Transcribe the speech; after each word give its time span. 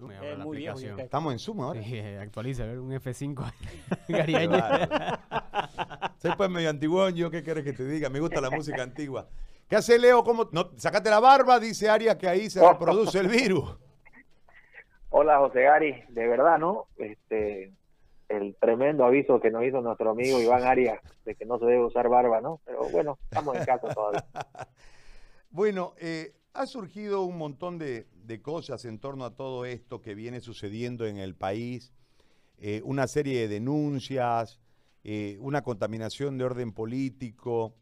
muy 0.00 0.58
viejo, 0.58 0.78
Estamos 0.98 1.32
en 1.32 1.38
Zoom 1.38 1.60
ahora. 1.60 1.82
Sí, 1.82 1.98
actualiza, 2.20 2.64
a 2.64 2.66
ver, 2.66 2.78
un 2.78 2.90
F5 2.92 3.52
Gary 4.08 4.34
Soy 6.18 6.32
pues 6.36 6.50
medio 6.50 6.70
antiguo, 6.70 7.08
yo 7.10 7.30
qué 7.30 7.42
quieres 7.42 7.64
que 7.64 7.72
te 7.72 7.84
diga, 7.84 8.08
me 8.08 8.20
gusta 8.20 8.40
la 8.40 8.50
música 8.50 8.82
antigua. 8.82 9.28
¿Qué 9.68 9.76
hace 9.76 9.98
Leo? 9.98 10.22
¿Cómo? 10.24 10.48
No, 10.52 10.70
sacate 10.76 11.10
la 11.10 11.20
barba, 11.20 11.58
dice 11.58 11.88
Arias 11.88 12.16
que 12.16 12.28
ahí 12.28 12.50
se 12.50 12.66
reproduce 12.66 13.18
el 13.18 13.28
virus. 13.28 13.76
Hola 15.10 15.38
José 15.38 15.62
Gary, 15.62 16.02
de 16.08 16.26
verdad, 16.26 16.58
¿no? 16.58 16.88
Este, 16.96 17.72
el 18.28 18.56
tremendo 18.56 19.04
aviso 19.04 19.40
que 19.40 19.50
nos 19.50 19.64
hizo 19.64 19.80
nuestro 19.80 20.10
amigo 20.10 20.40
Iván 20.40 20.64
Arias 20.64 21.00
de 21.24 21.34
que 21.34 21.44
no 21.44 21.58
se 21.58 21.66
debe 21.66 21.84
usar 21.84 22.08
barba, 22.08 22.40
¿no? 22.40 22.60
Pero 22.64 22.88
bueno, 22.90 23.18
estamos 23.24 23.56
en 23.56 23.64
casa 23.64 23.88
todavía. 23.88 24.24
bueno, 25.50 25.94
eh, 25.98 26.34
ha 26.52 26.66
surgido 26.66 27.22
un 27.22 27.38
montón 27.38 27.78
de, 27.78 28.06
cosas 28.42 28.84
en 28.84 28.98
torno 28.98 29.24
a 29.24 29.34
todo 29.34 29.64
esto 29.64 30.00
que 30.00 30.14
viene 30.14 30.40
sucediendo 30.40 31.06
en 31.06 31.18
el 31.18 31.34
país, 31.34 31.92
eh, 32.58 32.80
una 32.84 33.06
serie 33.06 33.40
de 33.40 33.48
denuncias, 33.48 34.60
eh, 35.02 35.36
una 35.40 35.62
contaminación 35.62 36.38
de 36.38 36.44
orden 36.44 36.72
político, 36.72 37.74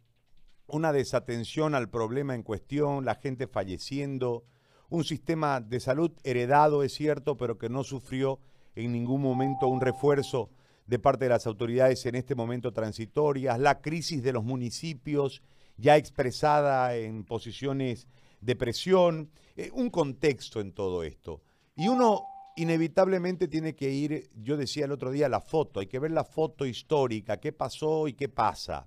una 0.67 0.93
desatención 0.93 1.75
al 1.75 1.89
problema 1.89 2.35
en 2.35 2.43
cuestión, 2.43 3.05
la 3.05 3.15
gente 3.15 3.47
falleciendo, 3.47 4.45
un 4.89 5.05
sistema 5.05 5.61
de 5.61 5.81
salud 5.81 6.13
heredado, 6.25 6.83
es 6.83 6.93
cierto, 6.93 7.37
pero 7.37 7.59
que 7.59 7.69
no 7.69 7.85
sufrió 7.85 8.41
en 8.75 8.93
ningún 8.93 9.23
momento 9.23 9.69
un 9.69 9.81
refuerzo 9.81 10.51
de 10.87 10.99
parte 10.99 11.27
de 11.27 11.31
las 11.31 11.47
autoridades 11.47 12.05
en 12.07 12.15
este 12.15 12.35
momento 12.35 12.73
transitorias, 12.73 13.59
la 13.59 13.81
crisis 13.81 14.23
de 14.23 14.33
los 14.33 14.45
municipios 14.45 15.43
ya 15.77 15.97
expresada 15.97 16.97
en 16.97 17.25
posiciones 17.25 18.09
de 18.43 18.57
presión, 18.57 19.31
eh, 19.57 19.71
un 19.73 19.89
contexto 19.89 20.61
en 20.61 20.73
todo 20.73 21.03
esto. 21.03 21.41
Y 21.75 21.89
uno 21.89 22.27
inevitablemente 22.57 23.49
tiene 23.49 23.75
que 23.75 23.91
ir, 23.91 24.29
yo 24.35 24.59
decía 24.59 24.85
el 24.85 24.93
otro 24.93 25.11
día, 25.11 25.29
la 25.29 25.41
foto, 25.41 25.81
hay 25.81 25.87
que 25.87 25.99
ver 25.99 26.11
la 26.11 26.25
foto 26.25 26.67
histórica, 26.67 27.39
qué 27.39 27.53
pasó 27.53 28.09
y 28.09 28.13
qué 28.13 28.29
pasa. 28.29 28.87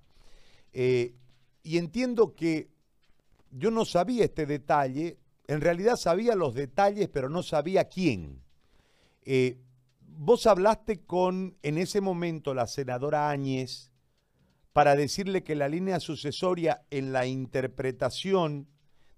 Eh, 0.72 1.14
y 1.64 1.78
entiendo 1.78 2.34
que 2.34 2.68
yo 3.50 3.70
no 3.70 3.84
sabía 3.84 4.24
este 4.24 4.46
detalle, 4.46 5.18
en 5.48 5.60
realidad 5.60 5.96
sabía 5.96 6.36
los 6.36 6.54
detalles, 6.54 7.08
pero 7.08 7.28
no 7.28 7.42
sabía 7.42 7.88
quién. 7.88 8.42
Eh, 9.24 9.58
vos 10.00 10.46
hablaste 10.46 11.00
con, 11.00 11.56
en 11.62 11.78
ese 11.78 12.00
momento, 12.00 12.54
la 12.54 12.66
senadora 12.66 13.30
Áñez 13.30 13.90
para 14.72 14.94
decirle 14.94 15.42
que 15.42 15.54
la 15.54 15.70
línea 15.70 16.00
sucesoria 16.00 16.82
en 16.90 17.10
la 17.10 17.26
interpretación 17.26 18.68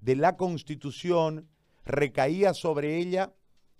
de 0.00 0.16
la 0.16 0.36
Constitución 0.36 1.48
recaía 1.84 2.54
sobre 2.54 2.96
ella 2.96 3.32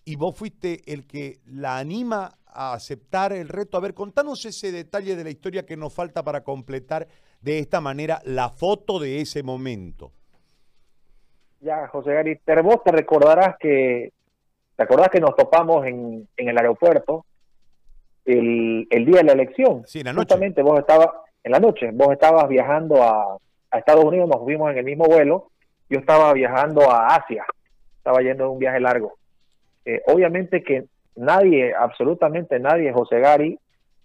y 0.05 0.17
vos 0.17 0.37
fuiste 0.37 0.81
el 0.87 1.07
que 1.07 1.41
la 1.45 1.79
anima 1.79 2.39
a 2.47 2.73
aceptar 2.73 3.33
el 3.33 3.49
reto. 3.49 3.77
A 3.77 3.81
ver, 3.81 3.95
contanos 3.95 4.45
ese 4.47 4.73
detalle 4.73 5.17
de 5.17 5.25
la 5.25 5.31
historia 5.31 5.67
que 5.67 5.77
nos 5.77 5.95
falta 5.95 6.23
para 6.23 6.43
completar 6.43 7.07
de 7.41 7.59
esta 7.59 7.81
manera 7.81 8.21
la 8.25 8.49
foto 8.49 8.99
de 8.99 9.21
ese 9.21 9.43
momento. 9.43 10.13
Ya, 11.61 11.89
José 11.89 12.15
Gary, 12.15 12.41
vos 12.63 12.83
te 12.85 12.93
recordarás 12.93 13.57
que, 13.59 14.13
¿te 14.77 14.83
acordás 14.83 15.09
que 15.11 15.21
nos 15.21 15.35
topamos 15.37 15.87
en, 15.87 16.29
en 16.37 16.49
el 16.49 16.57
aeropuerto 16.57 17.27
el, 18.25 18.87
el, 18.91 19.05
día 19.05 19.19
de 19.19 19.25
la 19.25 19.33
elección? 19.33 19.83
Sí, 19.87 20.03
la 20.03 20.13
noche. 20.13 20.35
Justamente 20.35 20.63
vos 20.63 20.79
estabas, 20.79 21.09
en 21.43 21.53
la 21.53 21.59
noche, 21.59 21.91
vos 21.93 22.13
estabas 22.13 22.49
viajando 22.49 23.03
a, 23.03 23.39
a 23.71 23.79
Estados 23.79 24.05
Unidos, 24.05 24.29
nos 24.29 24.43
fuimos 24.43 24.71
en 24.71 24.79
el 24.79 24.85
mismo 24.85 25.05
vuelo, 25.05 25.51
yo 25.89 25.99
estaba 25.99 26.33
viajando 26.33 26.91
a 26.91 27.15
Asia, 27.15 27.45
estaba 27.97 28.21
yendo 28.21 28.45
de 28.45 28.51
un 28.51 28.59
viaje 28.59 28.81
largo. 28.81 29.15
Eh, 29.85 30.03
obviamente 30.07 30.63
que 30.63 30.85
nadie, 31.17 31.75
absolutamente 31.75 32.59
nadie, 32.61 32.93
José 32.93 33.21
Gary, 33.21 33.59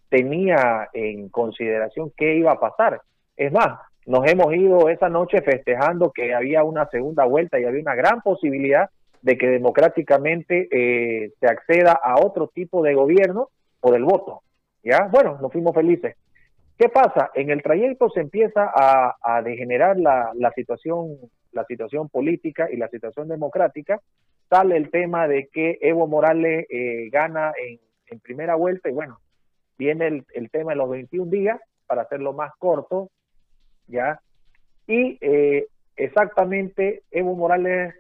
tenía 0.10 0.90
en 0.94 1.30
consideración 1.30 2.12
qué 2.16 2.36
iba 2.36 2.52
a 2.52 2.60
pasar. 2.60 3.02
Es 3.36 3.52
más, 3.52 3.80
nos 4.06 4.30
hemos 4.30 4.54
ido 4.54 4.90
esa 4.90 5.10
noche 5.10 5.42
festejando 5.42 6.12
que 6.12 6.34
había 6.34 6.64
una 6.64 6.88
segunda 6.90 7.26
vuelta 7.26 7.60
y 7.60 7.66
había 7.66 7.82
una 7.82 7.96
gran 7.96 8.22
posibilidad 8.22 8.90
de 9.22 9.38
que 9.38 9.48
democráticamente 9.48 10.68
eh, 10.70 11.32
se 11.40 11.48
acceda 11.48 11.94
a 11.94 12.16
otro 12.22 12.50
tipo 12.54 12.84
de 12.84 12.94
gobierno 12.94 13.50
o 13.80 13.92
del 13.92 14.04
voto. 14.04 14.42
¿Ya? 14.84 15.08
Bueno, 15.10 15.38
nos 15.42 15.52
fuimos 15.52 15.74
felices. 15.74 16.16
¿Qué 16.78 16.90
pasa? 16.90 17.32
En 17.34 17.50
el 17.50 17.64
trayecto 17.64 18.10
se 18.10 18.20
empieza 18.20 18.70
a, 18.74 19.42
degenerar 19.42 19.98
la, 19.98 20.52
situación, 20.56 21.18
la 21.54 21.66
situación 21.66 22.10
política 22.10 22.70
y 22.72 22.78
la 22.78 22.88
situación 22.90 23.28
democrática. 23.28 24.00
Sale 24.50 24.78
el 24.78 24.90
tema 24.92 25.28
de 25.28 25.48
que 25.48 25.80
Evo 25.82 26.08
Morales 26.08 26.66
eh, 26.70 27.10
gana 27.12 27.54
en, 27.58 27.80
primera 28.22 28.54
vuelta 28.54 28.90
y 28.90 28.94
bueno, 28.94 29.20
viene 29.76 30.06
el, 30.06 30.26
el, 30.36 30.52
tema 30.52 30.74
de 30.74 30.78
los 30.78 30.90
21 30.90 31.32
días 31.32 31.60
para 31.88 32.04
hacerlo 32.04 32.34
más 32.34 32.52
corto, 32.60 33.10
¿ya? 33.88 34.22
Y 34.86 35.18
eh, 35.20 35.66
exactamente 35.96 37.02
Evo 37.10 37.36
Morales 37.36 37.96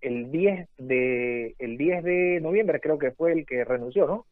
el 0.00 0.30
10 0.30 0.70
de 0.78 1.54
el 1.58 1.76
10 1.76 2.02
de 2.02 2.40
noviembre 2.40 2.80
creo 2.80 2.98
que 2.98 3.10
fue 3.10 3.32
el 3.32 3.44
que 3.44 3.62
renunció, 3.62 4.06
¿no? 4.06 4.26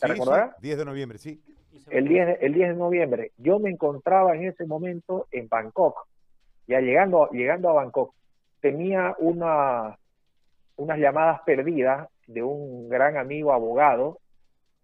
¿Te 0.00 0.14
sí, 0.14 0.22
10 0.62 0.78
de 0.78 0.84
noviembre, 0.86 1.18
sí 1.18 1.42
el 1.90 2.08
10, 2.08 2.26
de, 2.26 2.32
el 2.40 2.54
10 2.54 2.68
de 2.70 2.74
noviembre. 2.74 3.32
Yo 3.38 3.58
me 3.58 3.70
encontraba 3.70 4.34
en 4.34 4.44
ese 4.46 4.66
momento 4.66 5.26
en 5.30 5.48
Bangkok, 5.48 6.06
ya 6.66 6.80
llegando, 6.80 7.28
llegando 7.30 7.70
a 7.70 7.74
Bangkok. 7.74 8.14
Tenía 8.60 9.14
una, 9.18 9.98
unas 10.76 10.98
llamadas 10.98 11.40
perdidas 11.44 12.08
de 12.26 12.42
un 12.42 12.88
gran 12.88 13.16
amigo 13.16 13.52
abogado, 13.52 14.18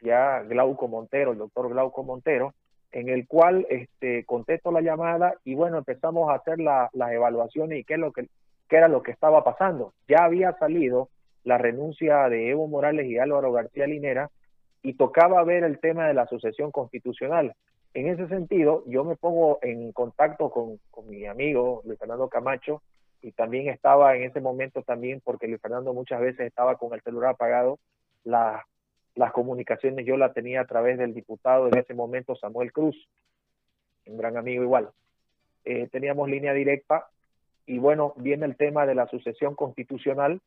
ya 0.03 0.41
Glauco 0.41 0.89
Montero, 0.89 1.33
el 1.33 1.39
doctor 1.39 1.69
Glauco 1.71 2.03
Montero, 2.05 2.55
en 2.93 3.09
el 3.09 3.27
cual 3.27 3.67
este, 3.71 4.25
contesto 4.25 4.73
la 4.73 4.81
llamada 4.81 5.35
y 5.45 5.55
bueno, 5.55 5.79
empezamos 5.79 6.31
a 6.31 6.35
hacer 6.35 6.59
las 6.59 7.13
evaluaciones 7.13 7.79
y 7.79 7.85
qué, 7.85 7.95
es 7.95 8.01
lo 8.01 8.13
que, 8.13 8.29
qué 8.69 8.77
era 8.77 8.89
lo 8.89 9.03
que 9.03 9.13
estaba 9.13 9.45
pasando. 9.45 9.95
Ya 10.09 10.25
había 10.25 10.53
salido 10.59 11.09
la 11.45 11.59
renuncia 11.59 12.29
de 12.29 12.51
Evo 12.51 12.67
Morales 12.67 13.07
y 13.07 13.19
Álvaro 13.19 13.53
García 13.53 13.87
Linera 13.87 14.31
y 14.83 14.95
tocaba 14.95 15.43
ver 15.45 15.65
el 15.65 15.79
tema 15.79 16.07
de 16.07 16.15
la 16.15 16.27
sucesión 16.27 16.71
constitucional. 16.71 17.55
En 17.93 18.07
ese 18.07 18.29
sentido, 18.29 18.85
yo 18.87 19.05
me 19.05 19.17
pongo 19.17 19.59
en 19.63 19.93
contacto 19.93 20.51
con, 20.51 20.79
mi 21.09 21.27
amigo 21.27 21.83
Luis 21.85 21.99
Fernando 21.99 22.29
Camacho 22.29 22.83
y 23.21 23.33
también 23.33 23.69
estaba 23.69 24.15
en 24.17 24.23
ese 24.23 24.41
momento 24.41 24.83
también, 24.83 25.21
porque 25.25 25.49
Luis 25.49 25.61
Fernando 25.61 25.93
muchas 25.93 26.21
veces 26.21 26.47
estaba 26.47 26.77
con 26.77 26.95
el 26.95 27.03
celular 27.03 27.31
apagado, 27.31 27.79
las 28.23 29.33
comunicaciones 29.33 30.07
yo 30.07 30.17
las 30.17 30.35
tenía 30.35 30.61
a 30.61 30.67
través 30.67 30.99
del 30.99 31.15
diputado 31.15 31.67
en 31.67 31.79
ese 31.79 31.95
momento 31.95 32.37
Samuel 32.37 32.73
Cruz, 32.73 32.97
un 34.07 34.17
gran 34.17 34.37
amigo 34.37 34.63
igual. 34.63 34.91
Eh, 35.65 35.89
teníamos 35.91 36.29
línea 36.29 36.53
directa 36.53 37.09
y 37.67 37.79
bueno, 37.79 38.15
viene 38.17 38.47
el 38.47 38.57
tema 38.57 38.87
de 38.87 38.95
la 38.95 39.09
sucesión 39.09 39.55
constitucional 39.57 40.41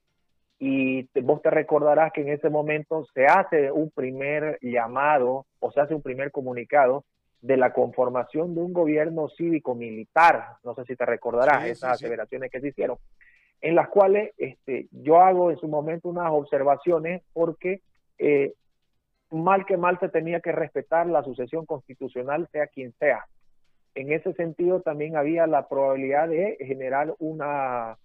y 0.59 1.09
vos 1.21 1.41
te 1.41 1.49
recordarás 1.49 2.13
que 2.13 2.21
en 2.21 2.29
ese 2.29 2.49
momento 2.49 3.05
se 3.13 3.25
hace 3.25 3.69
un 3.71 3.91
primer 3.91 4.59
llamado 4.61 5.45
o 5.59 5.71
se 5.71 5.81
hace 5.81 5.93
un 5.93 6.01
primer 6.01 6.31
comunicado 6.31 7.03
de 7.43 7.57
la 7.57 7.73
conformación 7.73 8.55
de 8.55 8.61
un 8.61 8.71
gobierno 8.71 9.27
cívico-militar, 9.27 10.55
no 10.63 10.73
sé 10.75 10.85
si 10.85 10.95
te 10.95 11.05
recordarás 11.05 11.65
esas 11.65 11.91
aseveraciones 11.91 12.49
que 12.49 12.61
se 12.61 12.69
hicieron, 12.69 12.97
en 13.59 13.75
las 13.75 13.89
cuales 13.89 14.31
este, 14.37 14.87
yo 14.91 15.19
hago 15.19 15.51
en 15.51 15.57
su 15.57 15.67
momento 15.67 16.07
unas 16.07 16.31
observaciones 16.31 17.21
porque 17.33 17.81
eh, 18.17 18.53
mal 19.29 19.65
que 19.65 19.75
mal 19.75 19.99
se 19.99 20.07
tenía 20.07 20.39
que 20.39 20.53
respetar 20.53 21.05
la 21.07 21.21
sucesión 21.21 21.65
constitucional, 21.65 22.47
sea 22.49 22.67
quien 22.67 22.93
sea. 22.93 23.25
En 23.93 24.13
ese 24.13 24.31
sentido 24.35 24.79
también 24.79 25.17
había 25.17 25.45
la 25.45 25.67
probabilidad 25.67 26.29
de 26.29 26.55
generar 26.61 27.13
una 27.19 27.97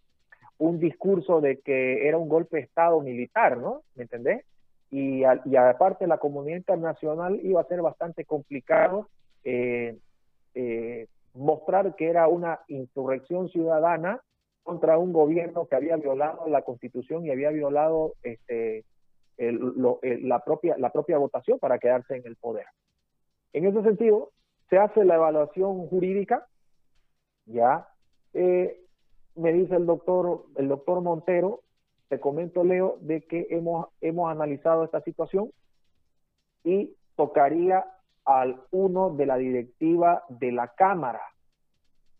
un 0.59 0.81
discurso 0.81 1.41
de 1.41 1.61
que 1.61 2.09
era 2.09 2.19
un 2.19 2.29
golpe 2.29 2.57
de 2.57 2.65
Estado 2.65 3.01
militar, 3.01 3.57
¿no? 3.57 3.83
¿Me 3.95 4.03
entendés? 4.03 4.45
Y, 4.91 5.23
y 5.45 5.57
aparte 5.57 6.09
la 6.09 6.19
comunidad 6.19 6.57
internacional 6.57 7.39
iba 7.45 7.61
a 7.61 7.69
ser 7.69 7.81
bastante 7.83 8.25
complicado 8.25 9.07
mostrar 11.35 11.95
que 11.97 12.09
era 12.09 12.29
una 12.29 12.61
insurrección 12.69 13.49
ciudadana 13.49 14.21
contra 14.63 14.99
un 14.99 15.13
gobierno 15.13 15.67
que 15.67 15.77
había 15.77 15.97
violado 15.97 16.47
la 16.49 16.63
constitución 16.63 17.25
y 17.25 17.31
había 17.31 17.51
violado 17.51 18.15
este, 18.23 18.85
la, 19.39 20.41
propia, 20.41 20.77
la 20.79 20.91
propia 20.91 21.17
votación 21.19 21.59
para 21.59 21.79
quedarse 21.79 22.17
en 22.17 22.27
el 22.27 22.37
poder. 22.37 22.67
En 23.53 23.67
ese 23.67 23.83
sentido, 23.83 24.31
se 24.69 24.77
hace 24.77 25.05
la 25.05 25.15
evaluación 25.15 25.87
jurídica, 25.87 26.47
ya, 27.47 27.89
eh, 28.35 28.81
me 29.37 29.53
dice 29.53 29.77
el 29.77 29.87
doctor, 29.87 30.45
el 30.57 30.69
doctor 30.69 31.01
Montero, 31.01 31.63
te 32.09 32.21
comento, 32.21 32.65
Leo, 32.65 32.99
de 33.01 33.23
que 33.23 33.47
hemos, 33.51 33.87
hemos 34.01 34.31
analizado 34.31 34.85
esta 34.85 35.01
situación 35.03 35.51
y 36.65 36.95
tocaría 37.17 37.85
al 38.29 38.61
uno 38.73 39.09
de 39.15 39.25
la 39.25 39.39
directiva 39.39 40.23
de 40.29 40.53
la 40.53 40.69
Cámara. 40.69 41.23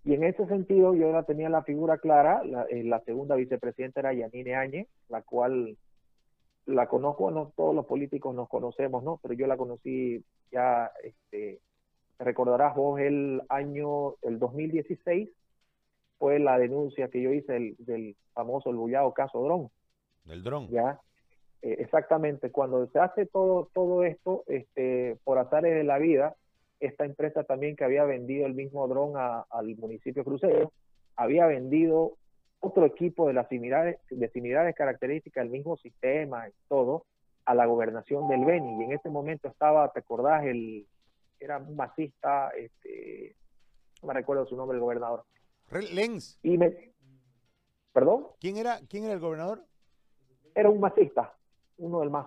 Y 0.05 0.15
en 0.15 0.25
ese 0.25 0.47
sentido 0.47 0.95
yo 0.95 1.13
ya 1.13 1.23
tenía 1.25 1.51
la 1.51 1.63
figura 1.63 1.99
clara, 1.99 2.43
la, 2.45 2.63
eh, 2.65 2.83
la 2.83 3.01
segunda 3.01 3.35
vicepresidenta 3.35 4.01
era 4.01 4.15
Yanine 4.15 4.55
Áñez, 4.55 4.89
la 5.11 5.21
cual 5.21 5.77
la 6.65 6.87
conozco, 6.87 7.31
no 7.31 7.53
todos 7.55 7.75
los 7.75 7.85
políticos 7.85 8.35
nos 8.35 8.49
conocemos, 8.49 9.05
¿no? 9.05 9.19
Pero 9.23 9.35
yo 9.35 9.47
la 9.47 9.59
conocí 9.59 10.25
ya, 10.51 10.91
este, 11.05 11.61
recordarás 12.19 12.75
vos 12.75 12.99
el 13.01 13.43
año, 13.51 14.15
el 14.23 14.39
2016, 14.39 15.29
fue 16.19 16.39
la 16.39 16.59
denuncia 16.59 17.09
que 17.09 17.21
yo 17.21 17.33
hice 17.35 17.75
del, 17.79 18.17
famoso, 18.33 18.71
el 18.71 18.77
bullado 18.77 19.13
caso 19.13 19.43
Dron. 19.43 19.71
Del 20.25 20.43
dron. 20.43 20.69
Ya, 20.69 20.99
eh, 21.63 21.77
exactamente. 21.81 22.51
Cuando 22.51 22.87
se 22.89 22.99
hace 22.99 23.27
todo, 23.27 23.71
todo 23.73 24.05
esto, 24.05 24.45
este, 24.47 25.17
por 25.25 25.39
azares 25.39 25.75
de 25.75 25.85
la 25.85 25.99
vida, 25.99 26.35
esta 26.81 27.05
empresa 27.05 27.45
también 27.45 27.77
que 27.77 27.85
había 27.85 28.05
vendido 28.05 28.47
el 28.47 28.55
mismo 28.55 28.87
dron 28.87 29.15
al 29.17 29.77
municipio 29.77 30.25
crucero, 30.25 30.73
había 31.17 31.47
vendido 31.47 32.13
otro 32.61 32.87
equipo 32.87 33.27
de 33.27 33.35
las 33.35 33.49
similares, 33.49 33.99
de 34.11 34.29
similares 34.31 34.75
características 34.75 35.45
del 35.45 35.53
mismo 35.53 35.77
sistema 35.77 36.49
y 36.49 36.53
todo 36.69 37.05
a 37.45 37.55
la 37.55 37.67
gobernación 37.67 38.29
del 38.29 38.45
Beni. 38.45 38.81
Y 38.81 38.85
en 38.85 38.93
ese 38.93 39.09
momento 39.09 39.49
estaba, 39.49 39.91
¿te 39.93 40.01
acordás? 40.01 40.45
El, 40.45 40.87
era 41.41 41.59
un 41.59 41.77
masista, 41.77 42.51
este, 42.51 43.35
no 44.03 44.09
me 44.09 44.15
recuerdo 44.15 44.47
su 44.47 44.57
nombre, 44.57 44.77
el 44.77 44.83
gobernador. 44.83 45.25
Lenz. 45.71 46.39
Y 46.43 46.57
me, 46.57 46.93
¿Perdón? 47.93 48.29
¿Quién 48.41 48.57
era, 48.57 48.81
¿Quién 48.89 49.05
era 49.05 49.15
el 49.15 49.21
gobernador? 49.21 49.65
Era 50.55 50.71
un 50.71 50.81
masista, 50.81 51.35
uno 51.79 52.01
del 52.01 52.11
más. 52.11 52.27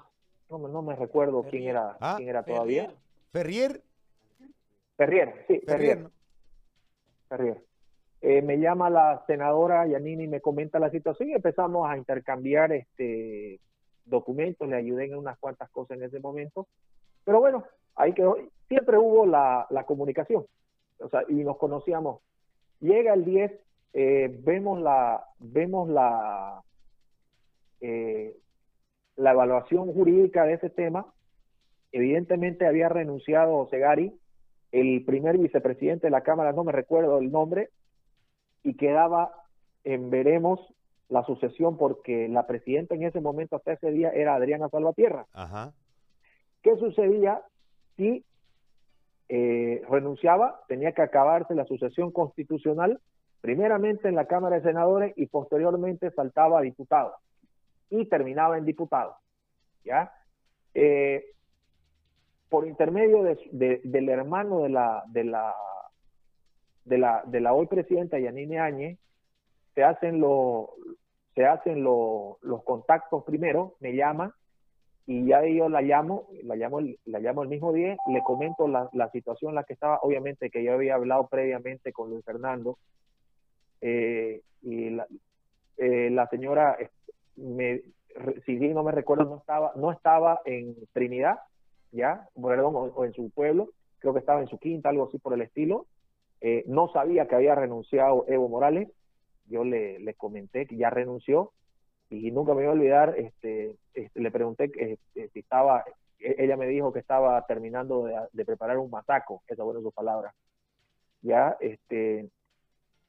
No, 0.50 0.58
no 0.58 0.82
me 0.82 0.96
recuerdo 0.96 1.44
quién 1.44 1.64
era, 1.64 1.98
ah, 2.02 2.16
quién 2.18 2.30
era 2.30 2.44
todavía. 2.44 2.94
Ferrier. 3.32 3.82
Ferrier, 4.98 5.46
sí, 5.48 5.62
Ferrier. 5.66 6.10
Ferrier. 7.30 7.64
Eh, 8.22 8.42
me 8.42 8.60
llama 8.60 8.90
la 8.90 9.24
senadora 9.26 9.88
Yanini 9.88 10.26
y 10.26 10.28
me 10.28 10.42
comenta 10.42 10.78
la 10.78 10.92
situación 10.92 11.30
y 11.30 11.34
empezamos 11.34 11.90
a 11.90 11.98
intercambiar 11.98 12.72
este 12.72 13.60
documentos, 14.06 14.68
le 14.68 14.76
ayudé 14.76 15.06
en 15.06 15.16
unas 15.16 15.38
cuantas 15.40 15.70
cosas 15.70 15.98
en 15.98 16.04
ese 16.04 16.20
momento. 16.20 16.68
Pero 17.24 17.40
bueno, 17.40 17.64
ahí 17.96 18.14
quedó. 18.14 18.38
Siempre 18.68 18.98
hubo 18.98 19.26
la, 19.26 19.68
la 19.70 19.86
comunicación, 19.86 20.46
o 21.00 21.10
sea, 21.10 21.24
y 21.28 21.36
nos 21.36 21.58
conocíamos. 21.58 22.22
Llega 22.80 23.14
el 23.14 23.26
10, 23.26 23.52
eh, 23.94 24.40
vemos 24.44 24.80
la, 24.82 25.26
vemos 25.40 25.90
la, 25.90 26.62
eh, 27.82 28.36
la 29.16 29.32
evaluación 29.32 29.92
jurídica 29.94 30.46
de 30.46 30.54
ese 30.54 30.70
tema. 30.70 31.06
Evidentemente 31.92 32.66
había 32.66 32.90
renunciado 32.90 33.68
Segari, 33.70 34.14
el 34.72 35.04
primer 35.06 35.38
vicepresidente 35.38 36.08
de 36.08 36.12
la 36.12 36.22
Cámara, 36.22 36.54
no 36.54 36.64
me 36.64 36.72
recuerdo 36.72 37.20
el 37.20 37.32
nombre, 37.32 37.70
y 38.64 38.76
quedaba 38.76 39.32
en 39.84 40.10
veremos 40.10 40.60
la 41.10 41.24
sucesión 41.24 41.78
porque 41.78 42.30
la 42.30 42.48
presidenta 42.48 42.96
en 42.96 43.04
ese 43.04 43.20
momento, 43.20 43.58
hasta 43.58 43.74
ese 43.74 43.92
día, 43.92 44.10
era 44.12 44.36
Adriana 44.36 44.70
Salvatierra. 44.70 45.26
Ajá. 45.34 45.74
¿Qué 46.62 46.76
sucedía 46.78 47.42
si 47.98 48.24
eh, 49.28 49.82
renunciaba? 49.90 50.62
Tenía 50.68 50.94
que 50.94 51.02
acabarse 51.02 51.54
la 51.54 51.66
sucesión 51.66 52.12
constitucional, 52.12 53.02
primeramente 53.42 54.08
en 54.08 54.16
la 54.16 54.28
Cámara 54.28 54.58
de 54.58 54.64
Senadores 54.64 55.14
y 55.18 55.26
posteriormente 55.26 56.12
saltaba 56.12 56.60
a 56.60 56.62
diputado 56.62 57.14
y 57.92 58.06
terminaba 58.06 58.58
en 58.58 58.66
diputado. 58.66 59.16
¿Ya? 59.84 60.12
Eh, 60.74 61.24
por 62.50 62.68
intermedio 62.68 63.24
del 63.52 64.10
hermano 64.10 64.64
de 64.64 64.70
la, 64.70 65.04
de 65.08 65.24
la 65.24 65.56
de 66.86 66.98
la, 66.98 67.24
de 67.26 67.40
la 67.40 67.54
hoy 67.54 67.68
presidenta 67.68 68.20
Yanine 68.20 68.60
Áñez, 68.60 69.00
se 69.76 69.84
hacen, 69.84 70.20
lo, 70.20 70.72
se 71.36 71.46
hacen 71.46 71.84
los 71.84 72.64
contactos 72.66 73.24
primero, 73.24 73.76
me 73.80 73.96
llama 73.96 74.36
y 75.06 75.26
ya 75.26 75.46
yo 75.46 75.70
la 75.70 75.82
llamo, 75.82 76.28
la 76.44 76.56
llamo, 76.56 76.80
la 77.06 77.20
llamo 77.20 77.44
el 77.44 77.50
mismo 77.50 77.74
día, 77.74 77.98
le 78.08 78.22
comento 78.24 78.68
la, 78.68 78.90
la 78.94 79.10
situación 79.12 79.50
en 79.52 79.56
la 79.56 79.64
que 79.64 79.74
estaba, 79.74 80.00
obviamente 80.02 80.50
que 80.50 80.64
yo 80.64 80.74
había 80.74 80.96
hablado 80.96 81.28
previamente 81.28 81.92
con 81.92 82.10
Luis 82.10 82.24
Fernando, 82.24 82.78
eh, 83.82 84.42
y 84.62 84.92
la, 84.92 85.08
eh, 85.78 86.10
la 86.12 86.28
señora, 86.28 86.78
me, 87.36 87.82
si 88.46 88.56
bien 88.56 88.74
no 88.74 88.84
me 88.84 88.92
recuerdo, 88.92 89.26
no 89.26 89.38
estaba, 89.38 89.72
no 89.76 89.92
estaba 89.92 90.42
en 90.46 90.76
Trinidad, 90.94 91.40
ya, 91.92 92.28
perdón, 92.36 92.92
o 92.96 93.06
en 93.06 93.14
su 93.14 93.30
pueblo, 93.32 93.70
creo 94.00 94.14
que 94.14 94.20
estaba 94.20 94.42
en 94.42 94.48
su 94.48 94.58
quinta, 94.58 94.90
algo 94.90 95.08
así 95.08 95.20
por 95.20 95.34
el 95.34 95.42
estilo, 95.42 95.88
eh, 96.42 96.64
no 96.66 96.92
sabía 96.92 97.28
que 97.28 97.36
había 97.36 97.54
renunciado 97.54 98.26
Evo 98.28 98.50
Morales. 98.50 98.90
Yo 99.46 99.64
le, 99.64 100.00
le, 100.00 100.16
comenté 100.16 100.66
que 100.66 100.76
ya 100.76 100.90
renunció 100.90 101.52
y 102.10 102.32
nunca 102.32 102.54
me 102.54 102.64
voy 102.64 102.66
a 102.66 102.72
olvidar. 102.72 103.16
Este, 103.18 103.76
este 103.94 104.20
le 104.20 104.32
pregunté 104.32 104.72
eh, 104.80 104.98
si 105.32 105.40
estaba, 105.40 105.86
e, 106.20 106.36
ella 106.40 106.58
me 106.58 106.68
dijo 106.68 106.92
que 106.92 107.00
estaba 107.00 107.46
terminando 107.46 108.08
de, 108.34 108.46
preparar 108.46 108.80
un 108.80 108.90
masaco, 108.90 109.44
esa 109.48 109.64
fue 109.64 109.80
su 109.82 109.92
palabra. 109.92 110.34
Ya, 111.22 111.56
este, 111.60 112.28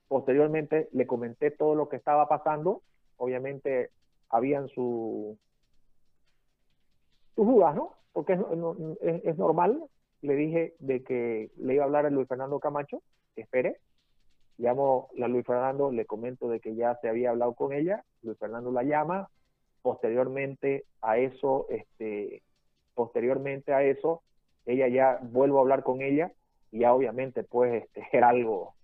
posteriormente 0.08 0.88
le 0.92 1.06
comenté 1.06 1.50
todo 1.50 1.74
lo 1.74 1.88
que 1.88 1.96
estaba 1.96 2.28
pasando. 2.28 2.82
Obviamente 3.16 3.90
habían 4.32 4.68
su, 4.68 5.38
sus 7.36 7.46
dudas, 7.46 7.76
¿no? 7.76 7.94
Porque 8.12 8.32
es, 8.32 8.40
es 9.24 9.38
normal, 9.38 9.84
le 10.22 10.34
dije 10.34 10.74
de 10.80 11.04
que 11.04 11.50
le 11.56 11.74
iba 11.74 11.84
a 11.84 11.86
hablar 11.86 12.06
a 12.06 12.10
Luis 12.10 12.26
Fernando 12.26 12.58
Camacho 12.58 13.00
espere. 13.36 13.78
Llamo 14.58 15.08
a 15.22 15.28
Luis 15.28 15.46
Fernando, 15.46 15.90
le 15.90 16.04
comento 16.04 16.48
de 16.48 16.60
que 16.60 16.74
ya 16.74 16.96
se 16.96 17.08
había 17.08 17.30
hablado 17.30 17.54
con 17.54 17.72
ella, 17.72 18.04
Luis 18.22 18.38
Fernando 18.38 18.70
la 18.70 18.82
llama, 18.82 19.30
posteriormente 19.80 20.84
a 21.00 21.16
eso, 21.16 21.66
este, 21.70 22.42
posteriormente 22.94 23.72
a 23.72 23.82
eso, 23.82 24.22
ella 24.66 24.88
ya 24.88 25.18
vuelvo 25.22 25.58
a 25.58 25.60
hablar 25.62 25.82
con 25.82 26.02
ella 26.02 26.32
ya 26.72 26.94
obviamente 26.94 27.44
pues 27.44 27.84
este, 27.84 28.02
era 28.12 28.30
algo, 28.30 28.74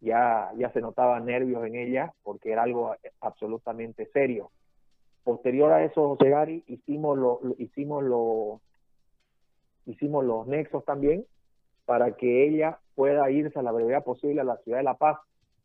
ya, 0.00 0.50
ya 0.56 0.72
se 0.72 0.80
notaba 0.80 1.20
nervios 1.20 1.64
en 1.66 1.76
ella 1.76 2.12
porque 2.22 2.50
era 2.50 2.62
algo 2.62 2.96
absolutamente 3.20 4.06
serio. 4.12 4.50
Posterior 5.24 5.72
a 5.72 5.84
eso, 5.84 6.08
José 6.08 6.30
Gary, 6.30 6.64
hicimos 6.66 7.18
lo, 7.18 7.40
hicimos 7.58 8.60
hicimos 9.86 10.24
los 10.24 10.46
nexos 10.46 10.84
también 10.84 11.26
para 11.84 12.16
que 12.16 12.46
ella 12.46 12.78
pueda 12.94 13.30
irse 13.30 13.58
a 13.58 13.62
la 13.62 13.72
brevedad 13.72 14.04
posible 14.04 14.40
a 14.40 14.44
la 14.44 14.56
ciudad 14.58 14.78
de 14.78 14.84
La 14.84 14.94
Paz, 14.94 15.18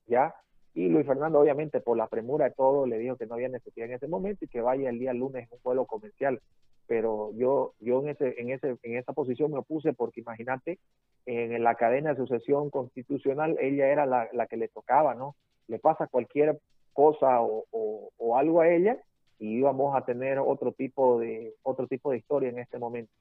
¿ya? 0.07 0.33
Y 0.73 0.89
Luis 0.89 1.05
Fernando, 1.05 1.39
obviamente, 1.39 1.79
por 1.79 1.97
la 1.97 2.07
premura 2.07 2.45
de 2.45 2.51
todo, 2.51 2.85
le 2.85 2.97
dijo 2.97 3.15
que 3.15 3.25
no 3.25 3.35
había 3.35 3.47
necesidad 3.47 3.87
en 3.87 3.93
ese 3.93 4.07
momento 4.07 4.43
y 4.43 4.47
que 4.49 4.61
vaya 4.61 4.89
el 4.89 4.99
día 4.99 5.13
lunes 5.13 5.47
en 5.47 5.53
un 5.53 5.59
vuelo 5.63 5.85
comercial. 5.85 6.41
Pero 6.87 7.31
yo, 7.33 7.73
yo 7.79 8.01
en 8.01 8.09
ese, 8.09 8.35
en 8.39 8.49
ese, 8.49 8.75
en 8.83 8.97
esa 8.97 9.13
posición 9.13 9.51
me 9.51 9.59
opuse 9.59 9.93
porque 9.93 10.19
imagínate, 10.19 10.79
en 11.25 11.63
la 11.63 11.75
cadena 11.75 12.11
de 12.11 12.17
sucesión 12.17 12.69
constitucional, 12.69 13.57
ella 13.59 13.87
era 13.87 14.05
la, 14.05 14.27
la 14.33 14.47
que 14.47 14.57
le 14.57 14.67
tocaba, 14.67 15.15
¿no? 15.15 15.35
Le 15.67 15.79
pasa 15.79 16.07
cualquier 16.07 16.59
cosa 16.93 17.41
o, 17.41 17.65
o, 17.71 18.37
algo 18.37 18.61
a 18.61 18.69
ella 18.69 18.97
y 19.39 19.57
íbamos 19.57 19.95
a 19.95 20.05
tener 20.05 20.39
otro 20.39 20.71
tipo 20.71 21.19
de, 21.19 21.53
otro 21.63 21.87
tipo 21.87 22.11
de 22.11 22.17
historia 22.17 22.49
en 22.49 22.59
este 22.59 22.79
momento. 22.79 23.11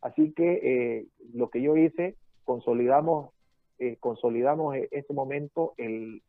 Así 0.00 0.32
que 0.32 0.60
eh, 0.62 1.06
lo 1.34 1.50
que 1.50 1.62
yo 1.62 1.76
hice 1.76 2.16
consolidamos, 2.44 3.30
eh, 3.78 3.96
consolidamos 3.98 4.76
en 4.76 4.88
este 4.90 5.12
momento 5.12 5.74
el, 5.76 6.22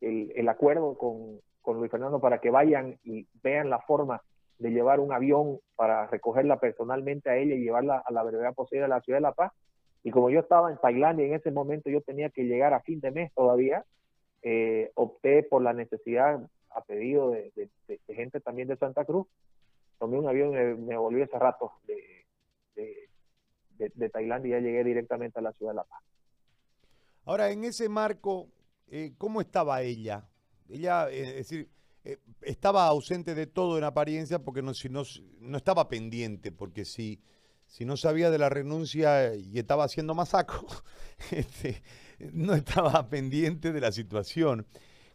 el, 0.00 0.48
acuerdo 0.48 0.96
con, 0.96 1.40
con 1.60 1.76
Luis 1.76 1.90
Fernando 1.90 2.20
para 2.20 2.40
que 2.40 2.50
vayan 2.50 2.98
y 3.04 3.26
vean 3.42 3.68
la 3.68 3.80
forma 3.80 4.22
de 4.58 4.70
llevar 4.70 5.00
un 5.00 5.12
avión 5.12 5.58
para 5.74 6.06
recogerla 6.06 6.60
personalmente 6.60 7.30
a 7.30 7.36
ella 7.36 7.54
y 7.54 7.60
llevarla 7.60 8.02
a 8.04 8.12
la 8.12 8.22
brevedad 8.22 8.54
posible 8.54 8.84
a 8.84 8.88
la 8.88 9.00
ciudad 9.00 9.18
de 9.18 9.22
La 9.22 9.32
Paz. 9.32 9.52
Y 10.02 10.10
como 10.10 10.30
yo 10.30 10.40
estaba 10.40 10.70
en 10.70 10.78
Tailandia 10.78 11.26
en 11.26 11.34
ese 11.34 11.50
momento 11.50 11.90
yo 11.90 12.00
tenía 12.02 12.30
que 12.30 12.44
llegar 12.44 12.72
a 12.72 12.80
fin 12.80 13.00
de 13.00 13.10
mes 13.10 13.32
todavía, 13.34 13.84
eh, 14.42 14.90
opté 14.94 15.42
por 15.42 15.62
la 15.62 15.72
necesidad, 15.72 16.40
a 16.70 16.82
pedido 16.82 17.30
de, 17.30 17.70
gente 18.08 18.40
también 18.40 18.68
de 18.68 18.76
Santa 18.76 19.04
Cruz, 19.04 19.26
tomé 19.98 20.18
un 20.18 20.28
avión 20.28 20.50
y 20.50 20.80
me, 20.80 20.96
volví 20.96 21.22
ese 21.22 21.38
rato 21.38 21.72
de, 21.86 22.26
de, 23.76 24.08
Tailandia 24.10 24.58
y 24.58 24.60
ya 24.60 24.66
llegué 24.66 24.84
directamente 24.84 25.38
a 25.38 25.42
la 25.42 25.52
ciudad 25.52 25.72
de 25.72 25.76
La 25.76 25.84
Paz. 25.84 26.02
Ahora, 27.24 27.50
en 27.50 27.64
ese 27.64 27.88
marco, 27.88 28.48
eh, 28.88 29.12
¿cómo 29.18 29.40
estaba 29.40 29.82
ella? 29.82 30.28
Ella, 30.68 31.10
eh, 31.10 31.22
es 31.22 31.48
decir, 31.48 31.68
eh, 32.04 32.18
estaba 32.42 32.86
ausente 32.86 33.34
de 33.34 33.46
todo 33.46 33.78
en 33.78 33.84
apariencia 33.84 34.38
porque 34.38 34.62
no, 34.62 34.74
si 34.74 34.88
no, 34.88 35.02
no 35.40 35.56
estaba 35.56 35.88
pendiente, 35.88 36.50
porque 36.50 36.84
si, 36.84 37.20
si 37.66 37.84
no 37.84 37.96
sabía 37.96 38.30
de 38.30 38.38
la 38.38 38.48
renuncia 38.48 39.34
y 39.34 39.58
estaba 39.58 39.84
haciendo 39.84 40.14
masaco, 40.14 40.66
este, 41.30 41.82
no 42.32 42.54
estaba 42.54 43.08
pendiente 43.08 43.72
de 43.72 43.80
la 43.80 43.92
situación. 43.92 44.66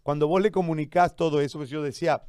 Cuando 0.05 0.27
vos 0.27 0.39
le 0.39 0.51
comunicás 0.51 1.15
todo 1.15 1.41
eso, 1.41 1.57
pues 1.57 1.71
yo 1.71 1.81
decía, 1.81 2.21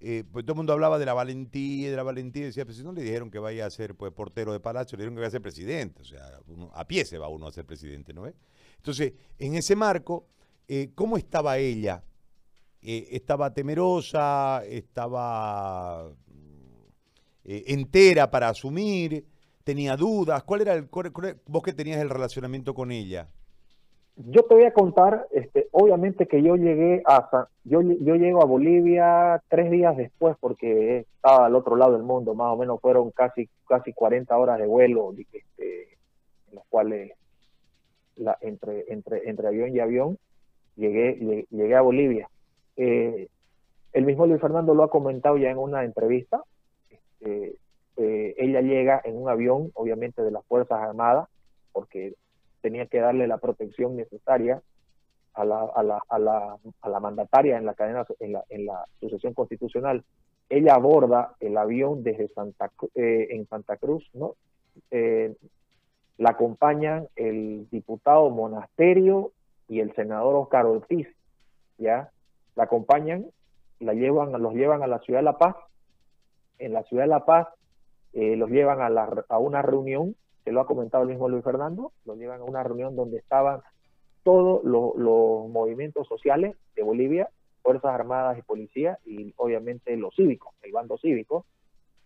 eh, 0.00 0.22
pues 0.30 0.44
todo 0.44 0.52
el 0.52 0.58
mundo 0.58 0.74
hablaba 0.74 0.98
de 0.98 1.06
la 1.06 1.14
valentía, 1.14 1.88
de 1.90 1.96
la 1.96 2.02
valentía, 2.02 2.44
decía, 2.44 2.66
pues 2.66 2.76
si 2.76 2.84
no 2.84 2.92
le 2.92 3.00
dijeron 3.00 3.30
que 3.30 3.38
vaya 3.38 3.64
a 3.64 3.70
ser 3.70 3.94
pues, 3.94 4.12
portero 4.12 4.52
de 4.52 4.60
palacio, 4.60 4.98
le 4.98 5.04
dijeron 5.04 5.14
que 5.14 5.20
vaya 5.20 5.28
a 5.28 5.30
ser 5.30 5.40
presidente, 5.40 6.02
o 6.02 6.04
sea, 6.04 6.40
a 6.74 6.86
pie 6.86 7.06
se 7.06 7.16
va 7.16 7.28
uno 7.28 7.46
a 7.46 7.52
ser 7.52 7.64
presidente, 7.64 8.12
¿no 8.12 8.30
Entonces, 8.76 9.14
en 9.38 9.54
ese 9.54 9.74
marco, 9.74 10.26
eh, 10.68 10.90
¿cómo 10.94 11.16
estaba 11.16 11.56
ella? 11.56 12.04
Eh, 12.82 13.08
¿Estaba 13.12 13.54
temerosa? 13.54 14.62
¿Estaba 14.66 16.12
eh, 17.44 17.64
entera 17.68 18.30
para 18.30 18.50
asumir, 18.50 19.26
tenía 19.64 19.96
dudas. 19.96 20.42
¿Cuál 20.42 20.60
era 20.60 20.74
el 20.74 20.90
vos 21.46 21.62
que 21.62 21.72
tenías 21.72 21.98
el 21.98 22.10
relacionamiento 22.10 22.74
con 22.74 22.92
ella? 22.92 23.30
Yo 24.16 24.42
te 24.42 24.54
voy 24.54 24.64
a 24.64 24.74
contar, 24.74 25.26
este, 25.30 25.68
obviamente 25.72 26.26
que 26.26 26.42
yo 26.42 26.56
llegué 26.56 27.02
a 27.06 27.48
yo, 27.64 27.80
yo 27.80 28.14
llego 28.16 28.42
a 28.42 28.46
Bolivia 28.46 29.42
tres 29.48 29.70
días 29.70 29.96
después 29.96 30.36
porque 30.38 30.98
estaba 30.98 31.46
al 31.46 31.56
otro 31.56 31.76
lado 31.76 31.92
del 31.92 32.02
mundo, 32.02 32.34
más 32.34 32.52
o 32.52 32.56
menos 32.56 32.80
fueron 32.80 33.10
casi 33.10 33.48
casi 33.66 33.92
40 33.94 34.36
horas 34.36 34.58
de 34.58 34.66
vuelo, 34.66 35.14
este, 35.32 35.94
en 36.50 36.54
los 36.54 36.64
cuales 36.68 37.12
entre, 38.42 38.92
entre, 38.92 39.28
entre 39.28 39.48
avión 39.48 39.74
y 39.74 39.80
avión 39.80 40.18
llegué, 40.76 41.46
llegué, 41.50 41.74
a 41.74 41.80
Bolivia. 41.80 42.28
Eh, 42.76 43.28
el 43.92 44.04
mismo 44.04 44.26
Luis 44.26 44.40
Fernando 44.40 44.74
lo 44.74 44.84
ha 44.84 44.90
comentado 44.90 45.36
ya 45.38 45.50
en 45.50 45.58
una 45.58 45.84
entrevista. 45.84 46.42
Este, 46.90 47.56
eh, 47.96 48.34
ella 48.38 48.60
llega 48.60 49.00
en 49.04 49.16
un 49.16 49.28
avión, 49.28 49.70
obviamente 49.74 50.22
de 50.22 50.30
las 50.30 50.44
Fuerzas 50.46 50.80
Armadas, 50.80 51.28
porque 51.72 52.14
tenía 52.62 52.86
que 52.86 53.00
darle 53.00 53.26
la 53.26 53.38
protección 53.38 53.96
necesaria 53.96 54.62
a 55.34 55.44
la, 55.44 55.60
a 55.74 55.82
la, 55.82 56.02
a 56.08 56.18
la, 56.18 56.56
a 56.80 56.88
la 56.88 57.00
mandataria 57.00 57.58
en 57.58 57.66
la 57.66 57.74
cadena, 57.74 58.06
en 58.20 58.32
la, 58.32 58.44
en 58.48 58.66
la 58.66 58.86
sucesión 59.00 59.34
constitucional. 59.34 60.04
Ella 60.48 60.74
aborda 60.74 61.34
el 61.40 61.56
avión 61.56 62.02
desde 62.02 62.28
Santa, 62.28 62.70
eh, 62.94 63.28
en 63.30 63.46
Santa 63.48 63.76
Cruz, 63.76 64.08
¿no? 64.12 64.34
Eh, 64.90 65.34
la 66.18 66.30
acompañan 66.30 67.08
el 67.16 67.68
diputado 67.70 68.30
Monasterio 68.30 69.32
y 69.68 69.80
el 69.80 69.94
senador 69.94 70.36
Oscar 70.36 70.66
Ortiz, 70.66 71.08
¿ya? 71.78 72.10
La 72.54 72.64
acompañan, 72.64 73.26
la 73.80 73.94
llevan, 73.94 74.32
los 74.40 74.54
llevan 74.54 74.82
a 74.82 74.86
la 74.86 74.98
ciudad 75.00 75.20
de 75.20 75.24
La 75.24 75.38
Paz. 75.38 75.56
En 76.58 76.74
la 76.74 76.82
ciudad 76.84 77.04
de 77.04 77.08
La 77.08 77.24
Paz 77.24 77.48
eh, 78.12 78.36
los 78.36 78.50
llevan 78.50 78.82
a, 78.82 78.90
la, 78.90 79.24
a 79.28 79.38
una 79.38 79.62
reunión 79.62 80.14
que 80.44 80.52
lo 80.52 80.60
ha 80.60 80.66
comentado 80.66 81.04
el 81.04 81.10
mismo 81.10 81.28
Luis 81.28 81.44
Fernando, 81.44 81.92
lo 82.04 82.14
llevan 82.16 82.40
a 82.40 82.44
una 82.44 82.62
reunión 82.62 82.96
donde 82.96 83.18
estaban 83.18 83.60
todos 84.22 84.62
los, 84.64 85.48
movimientos 85.48 86.06
sociales 86.06 86.56
de 86.74 86.82
Bolivia, 86.82 87.28
Fuerzas 87.62 87.92
Armadas 87.92 88.38
y 88.38 88.42
Policía, 88.42 88.98
y 89.04 89.34
obviamente 89.36 89.96
los 89.96 90.14
cívicos, 90.14 90.54
el 90.62 90.72
bando 90.72 90.96
cívico, 90.98 91.44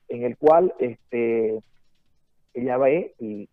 en 0.09 0.23
el 0.25 0.37
cual 0.37 0.75
este, 0.79 1.61
ella 2.55 2.77
ve 2.79 3.15
y, 3.19 3.49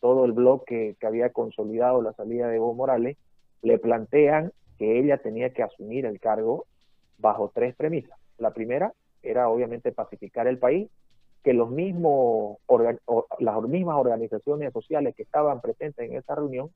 todo 0.00 0.24
el 0.24 0.32
bloque 0.32 0.96
que 0.98 1.06
había 1.06 1.30
consolidado 1.30 2.02
la 2.02 2.12
salida 2.14 2.48
de 2.48 2.56
Evo 2.56 2.74
Morales, 2.74 3.16
le 3.62 3.78
plantean 3.78 4.52
que 4.76 4.98
ella 4.98 5.18
tenía 5.18 5.52
que 5.52 5.62
asumir 5.62 6.06
el 6.06 6.18
cargo 6.18 6.66
bajo 7.18 7.52
tres 7.54 7.76
premisas. 7.76 8.18
La 8.38 8.50
primera 8.50 8.92
era 9.22 9.48
obviamente 9.48 9.92
pacificar 9.92 10.48
el 10.48 10.58
país 10.58 10.90
que 11.42 11.52
los 11.52 11.70
mismos 11.70 12.58
las 13.38 13.62
mismas 13.62 13.96
organizaciones 13.96 14.72
sociales 14.72 15.14
que 15.16 15.24
estaban 15.24 15.60
presentes 15.60 16.08
en 16.08 16.16
esa 16.16 16.34
reunión 16.34 16.70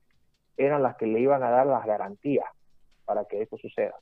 eran 0.57 0.83
las 0.83 0.97
que 0.97 1.07
le 1.07 1.21
iban 1.21 1.43
a 1.43 1.51
dar 1.51 1.67
las 1.67 1.87
garantías 1.87 2.47
para 3.05 3.25
que 3.27 3.43
eso 3.43 3.57
suceda. 3.59 3.95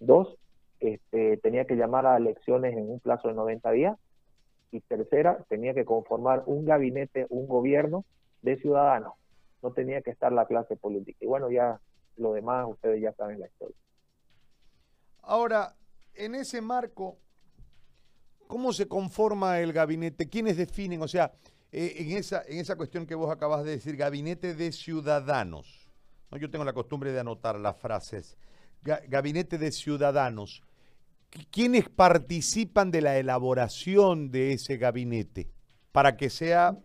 Dos, 0.00 0.36
este, 0.80 1.36
tenía 1.38 1.64
que 1.64 1.76
llamar 1.76 2.06
a 2.06 2.16
elecciones 2.16 2.76
en 2.76 2.90
un 2.90 3.00
plazo 3.00 3.28
de 3.28 3.34
90 3.34 3.70
días. 3.70 3.98
Y 4.70 4.80
tercera, 4.80 5.44
tenía 5.48 5.74
que 5.74 5.84
conformar 5.84 6.42
un 6.46 6.64
gabinete, 6.64 7.26
un 7.28 7.46
gobierno 7.46 8.04
de 8.42 8.56
ciudadanos. 8.56 9.14
No 9.62 9.72
tenía 9.72 10.02
que 10.02 10.10
estar 10.10 10.32
la 10.32 10.46
clase 10.46 10.76
política. 10.76 11.18
Y 11.20 11.26
bueno, 11.26 11.50
ya 11.50 11.78
lo 12.16 12.32
demás 12.32 12.66
ustedes 12.68 13.00
ya 13.00 13.12
saben 13.12 13.40
la 13.40 13.46
historia. 13.46 13.76
Ahora, 15.22 15.74
en 16.14 16.34
ese 16.34 16.60
marco, 16.60 17.18
¿Cómo 18.52 18.74
se 18.74 18.86
conforma 18.86 19.60
el 19.60 19.72
gabinete? 19.72 20.28
¿Quiénes 20.28 20.58
definen? 20.58 21.00
O 21.00 21.08
sea, 21.08 21.32
eh, 21.72 21.94
en, 22.00 22.18
esa, 22.18 22.42
en 22.46 22.58
esa 22.58 22.76
cuestión 22.76 23.06
que 23.06 23.14
vos 23.14 23.32
acabas 23.32 23.64
de 23.64 23.70
decir, 23.70 23.96
gabinete 23.96 24.54
de 24.54 24.72
ciudadanos. 24.72 25.88
¿no? 26.30 26.36
Yo 26.36 26.50
tengo 26.50 26.62
la 26.62 26.74
costumbre 26.74 27.12
de 27.12 27.20
anotar 27.20 27.58
las 27.58 27.78
frases. 27.78 28.36
gabinete 28.82 29.56
de 29.56 29.72
ciudadanos. 29.72 30.62
¿Quiénes 31.50 31.88
participan 31.88 32.90
de 32.90 33.00
la 33.00 33.16
elaboración 33.16 34.30
de 34.30 34.52
ese 34.52 34.76
gabinete 34.76 35.48
para 35.90 36.18
que 36.18 36.28
sea 36.28 36.78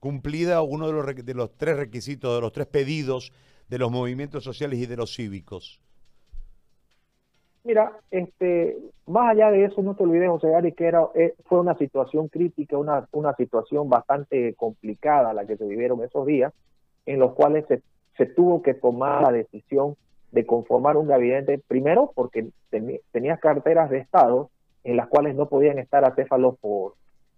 cumplida 0.00 0.60
uno 0.60 0.86
de 0.86 0.92
los, 0.92 1.24
de 1.24 1.32
los 1.32 1.56
tres 1.56 1.78
requisitos, 1.78 2.34
de 2.34 2.42
los 2.42 2.52
tres 2.52 2.66
pedidos 2.66 3.32
de 3.70 3.78
los 3.78 3.90
movimientos 3.90 4.44
sociales 4.44 4.80
y 4.80 4.84
de 4.84 4.98
los 4.98 5.16
cívicos? 5.16 5.80
Mira, 7.66 7.98
este, 8.12 8.78
más 9.06 9.32
allá 9.32 9.50
de 9.50 9.64
eso, 9.64 9.82
no 9.82 9.96
te 9.96 10.04
olvides, 10.04 10.28
José 10.28 10.50
Gary, 10.50 10.70
que 10.70 10.86
era, 10.86 11.08
eh, 11.16 11.34
fue 11.46 11.58
una 11.58 11.76
situación 11.76 12.28
crítica, 12.28 12.78
una, 12.78 13.08
una 13.10 13.34
situación 13.34 13.88
bastante 13.88 14.54
complicada 14.54 15.34
la 15.34 15.44
que 15.46 15.56
se 15.56 15.66
vivieron 15.66 16.00
esos 16.04 16.24
días, 16.26 16.52
en 17.06 17.18
los 17.18 17.32
cuales 17.32 17.64
se, 17.66 17.82
se 18.16 18.26
tuvo 18.26 18.62
que 18.62 18.74
tomar 18.74 19.22
la 19.22 19.32
decisión 19.32 19.96
de 20.30 20.46
conformar 20.46 20.96
un 20.96 21.08
gabinete, 21.08 21.60
primero 21.66 22.12
porque 22.14 22.50
tenía 23.10 23.38
carteras 23.38 23.90
de 23.90 23.98
Estado 23.98 24.48
en 24.84 24.96
las 24.96 25.08
cuales 25.08 25.34
no 25.34 25.48
podían 25.48 25.80
estar 25.80 26.04
acéfalos 26.04 26.56
por 26.60 26.94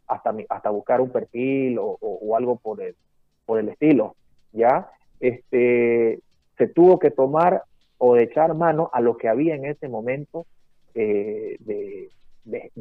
hasta, 0.06 0.34
hasta 0.50 0.68
buscar 0.68 1.00
un 1.00 1.08
perfil 1.08 1.78
o, 1.78 1.96
o, 2.02 2.36
algo 2.36 2.56
por 2.56 2.82
el, 2.82 2.94
por 3.46 3.60
el 3.60 3.70
estilo, 3.70 4.14
¿ya? 4.52 4.90
Este, 5.20 6.20
se 6.58 6.68
tuvo 6.68 6.98
que 6.98 7.10
tomar 7.10 7.62
o 7.98 8.14
de 8.14 8.24
echar 8.24 8.54
mano 8.54 8.90
a 8.92 9.00
lo 9.00 9.16
que 9.16 9.28
había 9.28 9.54
en 9.54 9.64
ese 9.64 9.88
momento 9.88 10.46
eh, 10.94 11.56
de, 11.60 12.10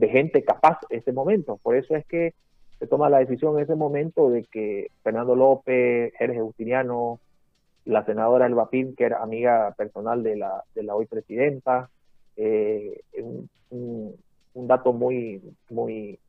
gente 0.10 0.44
capaz 0.44 0.80
en 0.90 1.00
ese 1.00 1.12
momento. 1.12 1.58
Por 1.58 1.76
eso 1.76 1.96
es 1.96 2.06
que 2.06 2.34
se 2.80 2.88
toma 2.88 3.10
la 3.10 3.20
decisión 3.20 3.56
en 3.56 3.64
ese 3.64 3.76
momento 3.76 4.30
de 4.30 4.46
que 4.46 4.92
Fernando 5.04 5.36
López, 5.36 6.14
Jerez 6.18 6.42
Justiniano, 6.42 7.20
la 7.86 8.06
senadora 8.06 8.46
Elba 8.46 8.70
Pin, 8.70 8.96
que 8.96 9.06
era 9.06 9.22
amiga 9.22 9.74
personal 9.78 10.24
de 10.24 10.38
la, 10.38 10.64
de 10.76 10.84
la 10.84 10.96
hoy 10.96 11.06
presidenta, 11.06 11.90
eh, 12.36 13.02
un, 13.70 14.18
dato 14.54 14.94
muy, 14.94 15.42
muy, 15.70 16.20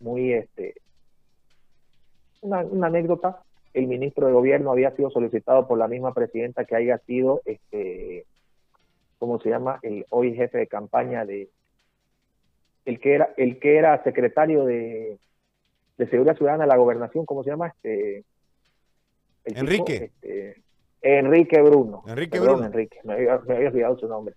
muy, 0.00 0.32
este, 0.32 0.74
una, 2.40 2.60
una 2.60 2.86
anécdota, 2.86 3.42
el 3.74 3.86
ministro 3.86 4.26
de 4.26 4.32
gobierno 4.32 4.72
había 4.72 4.94
sido 4.96 5.10
solicitado 5.10 5.66
por 5.66 5.78
la 5.78 5.88
misma 5.88 6.14
presidenta 6.14 6.64
que 6.64 6.76
haya 6.76 6.98
sido, 6.98 7.42
este, 7.44 8.24
¿cómo 9.18 9.40
se 9.40 9.50
llama? 9.50 9.78
El 9.82 10.06
hoy 10.10 10.34
jefe 10.34 10.58
de 10.58 10.66
campaña 10.66 11.24
de, 11.24 11.48
el 12.84 13.00
que 13.00 13.14
era, 13.14 13.34
el 13.36 13.58
que 13.58 13.76
era 13.76 14.02
secretario 14.02 14.64
de, 14.64 15.18
Seguridad 16.10 16.36
Ciudadana 16.36 16.62
de 16.62 16.68
la 16.68 16.76
Gobernación, 16.76 17.26
¿cómo 17.26 17.42
se 17.42 17.50
llama? 17.50 17.68
Este, 17.68 18.24
Enrique. 19.44 20.12
Este, 20.22 20.62
Enrique 21.02 21.60
Bruno. 21.60 22.04
Enrique 22.06 22.38
Bruno. 22.38 22.66
Enrique, 22.66 23.00
me 23.02 23.14
había, 23.14 23.38
me 23.46 23.56
había 23.56 23.68
olvidado 23.68 23.98
su 23.98 24.06
nombre. 24.06 24.36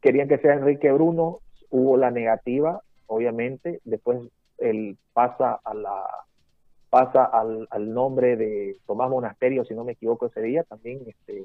Querían 0.00 0.26
que 0.26 0.38
sea 0.38 0.54
Enrique 0.54 0.90
Bruno, 0.90 1.40
hubo 1.68 1.98
la 1.98 2.10
negativa, 2.10 2.80
obviamente, 3.06 3.80
después 3.84 4.20
él 4.56 4.96
pasa 5.12 5.60
a 5.62 5.74
la 5.74 6.23
pasa 6.94 7.24
al, 7.24 7.92
nombre 7.92 8.36
de 8.36 8.76
Tomás 8.86 9.10
Monasterio, 9.10 9.64
si 9.64 9.74
no 9.74 9.82
me 9.82 9.94
equivoco 9.94 10.26
ese 10.26 10.40
día, 10.40 10.62
también 10.62 11.00
este, 11.04 11.44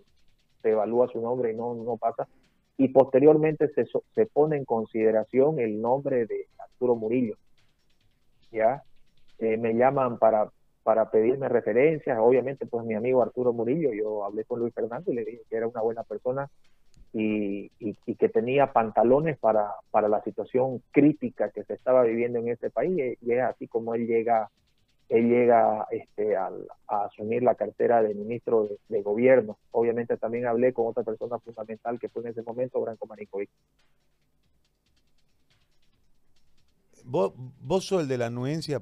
se 0.62 0.70
evalúa 0.70 1.08
su 1.08 1.20
nombre 1.20 1.51
y 1.51 1.56
no, 1.56 1.74
no 1.74 1.98
pasa. 1.98 2.27
Y 2.77 2.89
posteriormente 2.89 3.68
se, 3.70 3.88
se 4.13 4.25
pone 4.27 4.58
en 4.58 4.65
consideración 4.65 5.60
el 5.60 5.82
nombre 5.82 6.27
de 6.27 6.46
Arturo 6.60 6.96
Murillo. 6.96 7.36
¿ya? 8.51 8.84
Eh, 9.39 9.58
me 9.58 9.74
llaman 9.74 10.20
para, 10.20 10.51
para 10.84 11.10
pedirme 11.10 11.50
referencias, 11.50 12.20
obviamente 12.20 12.68
pues 12.68 12.86
mi 12.86 12.94
amigo 12.94 13.24
Arturo 13.24 13.51
Murillo, 13.51 13.91
yo 13.91 14.25
hablé 14.25 14.46
con 14.46 14.60
Luis 14.60 14.75
Fernando 14.75 15.12
y 15.12 15.15
le 15.15 15.25
dije 15.25 15.41
que 15.50 15.56
era 15.56 15.68
una 15.68 15.82
buena 15.82 16.03
persona 16.03 16.48
y, 17.12 17.72
y, 17.79 18.15
que 18.18 18.29
tenía 18.29 18.72
pantalones 18.72 19.39
para, 19.39 19.72
para 19.89 20.08
la 20.10 20.22
situación 20.22 20.84
crítica 20.91 21.50
que 21.50 21.63
se 21.63 21.74
estaba 21.74 22.03
viviendo 22.03 22.38
en 22.38 22.50
este 22.50 22.70
país 22.70 23.18
y 23.20 23.32
es 23.32 23.41
así 23.41 23.68
como 23.68 23.96
él 23.96 24.06
llega 24.06 24.51
él 25.10 25.28
llega 25.28 25.88
este, 25.89 26.38
a, 26.38 26.51
asumir 26.88 27.42
la 27.42 27.56
cartera 27.56 28.01
de 28.01 28.13
ministro 28.13 28.70
de, 28.88 29.01
gobierno. 29.01 29.58
Obviamente 29.72 30.18
también 30.18 30.46
hablé 30.46 30.72
con 30.72 30.88
otra 30.88 31.04
persona 31.04 31.39
fundamental 31.39 32.00
que 32.00 32.10
fue 32.10 32.22
en 32.22 32.30
ese 32.30 32.44
momento, 32.44 32.80
Branco 32.80 33.08
Manicovic. 33.08 33.50
¿Vos, 37.04 37.34
¿Vos 37.60 37.86
sos 37.86 38.04
el 38.04 38.08
de 38.08 38.20
la 38.20 38.28
anuencia 38.28 38.80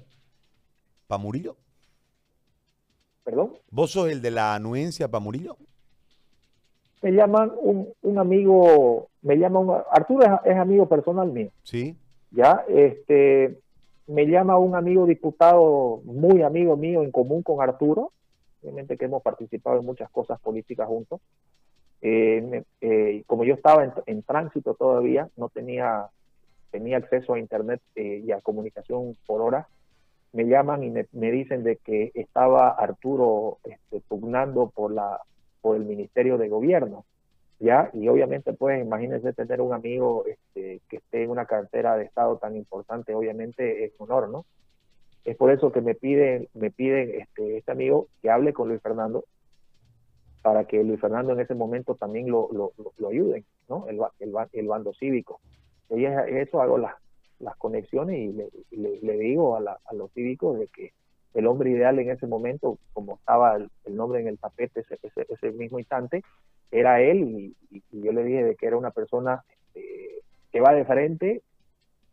para 1.07 1.21
Murillo? 1.21 1.55
¿Perdón? 3.23 3.53
¿Vos 3.71 3.91
sos 3.91 4.09
el 4.09 4.21
de 4.21 4.31
la 4.31 4.53
anuencia 4.53 5.07
para 5.07 5.23
Murillo? 5.23 5.55
Me 7.01 7.11
llaman 7.11 7.53
un, 7.61 7.93
un 8.01 8.17
amigo, 8.17 9.09
me 9.21 9.37
llama 9.37 9.59
un, 9.59 9.81
Arturo 9.91 10.25
es, 10.25 10.51
es, 10.51 10.57
amigo 10.57 10.89
personal 10.89 11.31
mío. 11.31 11.51
Sí. 11.63 11.95
Ya, 12.31 12.65
este, 12.67 13.59
me 14.07 14.25
llama 14.25 14.57
un 14.57 14.75
amigo 14.75 15.05
diputado, 15.05 16.01
muy 16.05 16.41
amigo 16.41 16.77
mío, 16.77 17.03
en 17.03 17.11
común 17.11 17.43
con 17.43 17.61
Arturo, 17.61 18.11
obviamente 18.61 18.97
que 18.97 19.05
hemos 19.05 19.21
participado 19.21 19.79
en 19.79 19.85
muchas 19.85 20.09
cosas 20.09 20.39
políticas 20.39 20.87
juntos. 20.87 21.21
Eh, 22.01 22.63
eh, 22.81 23.23
como 23.25 23.43
yo 23.43 23.55
estaba 23.55 23.93
en, 24.05 24.23
tránsito 24.23 24.75
todavía, 24.75 25.29
no 25.35 25.49
tenía 25.49 26.07
tenía 26.69 26.97
acceso 26.97 27.33
a 27.33 27.39
internet 27.39 27.81
eh, 27.95 28.21
y 28.25 28.31
a 28.31 28.41
comunicación 28.41 29.17
por 29.25 29.41
hora, 29.41 29.67
me 30.33 30.43
llaman 30.43 30.83
y 30.83 30.89
me, 30.89 31.31
dicen 31.31 31.63
de 31.63 31.77
que 31.77 32.11
estaba 32.13 32.69
Arturo 32.69 33.57
este, 33.63 34.01
pugnando 34.07 34.69
por 34.69 34.91
la 34.91 35.21
por 35.61 35.75
el 35.75 35.85
Ministerio 35.85 36.37
de 36.37 36.49
Gobierno, 36.49 37.05
ya 37.59 37.89
y 37.93 38.07
obviamente 38.07 38.53
pues 38.53 38.81
imagínense 38.81 39.33
tener 39.33 39.61
un 39.61 39.73
amigo 39.73 40.25
este, 40.25 40.81
que 40.89 40.97
esté 40.97 41.23
en 41.23 41.31
una 41.31 41.45
cartera 41.45 41.97
de 41.97 42.05
Estado 42.05 42.37
tan 42.37 42.55
importante, 42.55 43.15
obviamente 43.15 43.85
es 43.85 43.93
honor, 43.97 44.29
¿no? 44.29 44.45
Es 45.25 45.35
por 45.35 45.51
eso 45.51 45.71
que 45.71 45.81
me 45.81 45.95
piden 45.95 46.47
me 46.53 46.71
piden 46.71 47.21
este, 47.21 47.57
este 47.57 47.71
amigo 47.71 48.07
que 48.21 48.29
hable 48.29 48.53
con 48.53 48.69
Luis 48.69 48.81
Fernando 48.81 49.25
para 50.41 50.65
que 50.65 50.83
Luis 50.83 51.01
Fernando 51.01 51.33
en 51.33 51.41
ese 51.41 51.55
momento 51.55 51.95
también 51.95 52.29
lo, 52.29 52.49
lo, 52.53 52.71
lo 52.97 53.09
ayuden, 53.09 53.43
¿no? 53.67 53.87
El, 53.87 53.99
el, 54.19 54.33
el 54.53 54.67
bando 54.67 54.93
cívico. 54.93 55.41
Y 55.89 56.05
eso 56.05 56.61
hago 56.61 56.77
las, 56.77 56.95
las 57.39 57.55
conexiones 57.57 58.17
y 58.17 58.31
le, 58.75 58.99
le, 59.01 59.17
digo 59.17 59.55
a, 59.55 59.61
la, 59.61 59.79
a, 59.85 59.93
los 59.93 60.11
cívicos 60.13 60.57
de 60.57 60.67
que 60.67 60.93
el 61.33 61.47
hombre 61.47 61.69
ideal 61.69 61.99
en 61.99 62.09
ese 62.09 62.27
momento, 62.27 62.79
como 62.93 63.15
estaba 63.15 63.55
el, 63.55 63.95
nombre 63.95 64.21
en 64.21 64.27
el 64.27 64.39
tapete 64.39 64.81
ese, 64.81 64.97
ese, 65.29 65.51
mismo 65.51 65.79
instante, 65.79 66.23
era 66.71 67.01
él 67.01 67.55
y, 67.69 67.83
yo 67.91 68.11
le 68.11 68.23
dije 68.23 68.43
de 68.43 68.55
que 68.55 68.65
era 68.65 68.77
una 68.77 68.91
persona 68.91 69.43
este, 69.73 70.21
que 70.51 70.61
va 70.61 70.73
de 70.73 70.85
frente, 70.85 71.43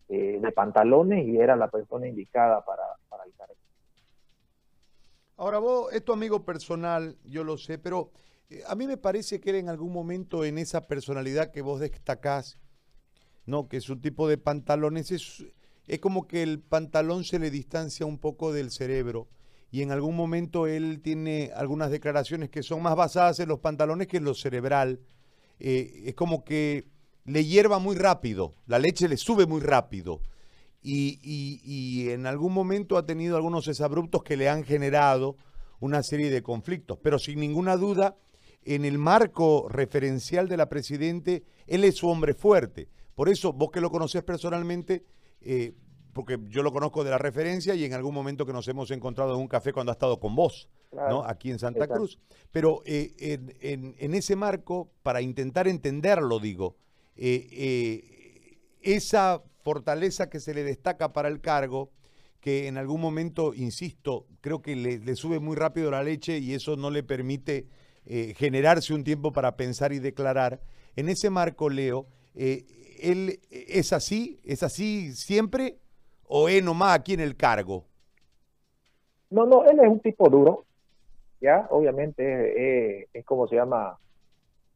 eh, 0.08 0.38
de 0.40 0.52
pantalones 0.52 1.26
y 1.26 1.38
era 1.38 1.56
la 1.56 1.68
persona 1.68 2.08
indicada 2.08 2.64
para, 2.64 2.82
para 3.08 3.25
el 3.25 3.32
cargo. 3.34 3.54
Ahora 5.37 5.58
vos, 5.58 5.92
es 5.92 6.04
tu 6.04 6.12
amigo 6.12 6.44
personal, 6.44 7.16
yo 7.25 7.44
lo 7.44 7.56
sé, 7.56 7.78
pero 7.78 8.11
eh, 8.50 8.62
a 8.66 8.75
mí 8.75 8.87
me 8.87 8.96
parece 8.96 9.40
que 9.40 9.50
era 9.50 9.58
en 9.58 9.68
algún 9.68 9.92
momento 9.92 10.44
en 10.44 10.58
esa 10.58 10.87
personalidad 10.87 11.50
que 11.50 11.62
vos 11.62 11.80
destacás, 11.80 12.58
¿no? 13.46 13.68
Que 13.68 13.78
es 13.78 13.88
un 13.88 14.00
tipo 14.00 14.28
de 14.28 14.38
pantalones, 14.38 15.11
es, 15.11 15.46
es 15.87 15.99
como 16.00 16.26
que 16.26 16.42
el 16.42 16.61
pantalón 16.61 17.25
se 17.25 17.38
le 17.38 17.50
distancia 17.50 18.06
un 18.06 18.18
poco 18.18 18.52
del 18.52 18.70
cerebro 18.70 19.28
y 19.75 19.83
en 19.83 19.90
algún 19.90 20.14
momento 20.14 20.69
él 20.69 21.00
tiene 21.02 21.50
algunas 21.52 21.90
declaraciones 21.90 22.49
que 22.49 22.62
son 22.62 22.81
más 22.81 22.95
basadas 22.95 23.40
en 23.40 23.49
los 23.49 23.59
pantalones 23.59 24.07
que 24.07 24.19
en 24.19 24.25
lo 24.25 24.33
cerebral. 24.33 25.00
Eh, 25.59 26.04
es 26.07 26.14
como 26.14 26.45
que 26.45 26.87
le 27.25 27.45
hierva 27.45 27.81
muy 27.81 27.97
rápido, 27.97 28.54
la 28.69 28.78
leche 28.78 29.09
le 29.09 29.16
sube 29.16 29.47
muy 29.47 29.61
rápido. 29.61 30.21
Y, 30.81 31.19
y, 31.25 32.11
en 32.11 32.25
algún 32.26 32.52
momento 32.52 32.97
ha 32.97 33.04
tenido 33.04 33.35
algunos 33.35 33.66
desabruptos 33.66 34.23
que 34.23 34.37
le 34.37 34.49
han 34.49 34.62
generado 34.62 35.37
una 35.81 36.04
serie 36.04 36.31
de 36.31 36.40
conflictos. 36.40 37.00
Pero 37.02 37.19
sin 37.19 37.40
ninguna 37.40 37.76
duda, 37.76 38.16
en 38.64 38.85
el 38.85 38.99
marco 38.99 39.69
referencial 39.69 40.47
de 40.47 40.57
la 40.57 40.69
Presidente, 40.69 41.43
él 41.66 41.83
es 41.83 41.97
su 41.97 42.09
hombre 42.09 42.35
fuerte. 42.35 42.90
Por 43.16 43.28
eso, 43.28 43.52
vos 43.52 43.73
que 43.73 43.81
lo 43.81 43.90
conocés 43.90 44.23
personalmente, 44.23 45.04
eh, 45.40 45.73
porque 46.14 46.38
yo 46.49 46.62
lo 46.62 46.73
conozco 46.73 47.04
de 47.04 47.11
la 47.11 47.18
referencia 47.18 47.75
y 47.75 47.85
en 47.85 47.92
algún 47.92 48.14
momento 48.14 48.47
que 48.47 48.52
nos 48.52 48.66
hemos 48.68 48.90
encontrado 48.90 49.35
en 49.35 49.40
un 49.40 49.49
café 49.49 49.73
cuando 49.73 49.90
ha 49.92 49.94
estado 49.94 50.18
con 50.18 50.35
vos, 50.35 50.68
¿no? 50.92 51.25
Aquí 51.25 51.50
en 51.50 51.59
Santa 51.59 51.88
Cruz. 51.88 52.18
Pero 52.52 52.83
eh, 52.87 53.38
en, 53.61 54.14
ese 54.14 54.37
marco, 54.37 54.90
para 55.02 55.21
intentar 55.21 55.68
entenderlo, 55.68 56.38
digo, 56.38 56.76
eh, 57.16 58.59
esa 58.80 59.42
fortaleza 59.62 60.30
que 60.30 60.40
se 60.40 60.54
le 60.54 60.62
destaca 60.62 61.12
para 61.12 61.28
el 61.28 61.40
cargo, 61.40 61.90
que 62.40 62.68
en 62.68 62.78
algún 62.78 63.00
momento, 63.00 63.52
insisto, 63.54 64.26
creo 64.40 64.62
que 64.62 64.76
le, 64.76 65.16
sube 65.16 65.40
muy 65.40 65.56
rápido 65.56 65.90
la 65.90 66.02
leche 66.02 66.38
y 66.38 66.54
eso 66.54 66.76
no 66.76 66.90
le 66.90 67.02
permite 67.02 67.66
generarse 68.37 68.92
un 68.92 69.02
tiempo 69.02 69.33
para 69.33 69.56
pensar 69.56 69.92
y 69.92 69.99
declarar. 69.99 70.61
En 70.94 71.09
ese 71.09 71.30
marco, 71.30 71.71
Leo, 71.71 72.06
él 72.35 73.40
es 73.50 73.92
así, 73.92 74.38
es 74.44 74.62
así 74.62 75.12
siempre 75.14 75.78
o 76.36 76.48
es 76.48 76.64
nomás 76.64 76.98
aquí 76.98 77.14
en 77.14 77.20
el 77.20 77.36
cargo? 77.36 77.84
No, 79.30 79.46
no, 79.46 79.64
él 79.66 79.78
es 79.78 79.88
un 79.88 80.00
tipo 80.00 80.28
duro, 80.28 80.64
ya, 81.40 81.68
obviamente 81.70 83.06
es, 83.12 83.25
como 83.25 83.47
se 83.47 83.54
llama, 83.54 83.99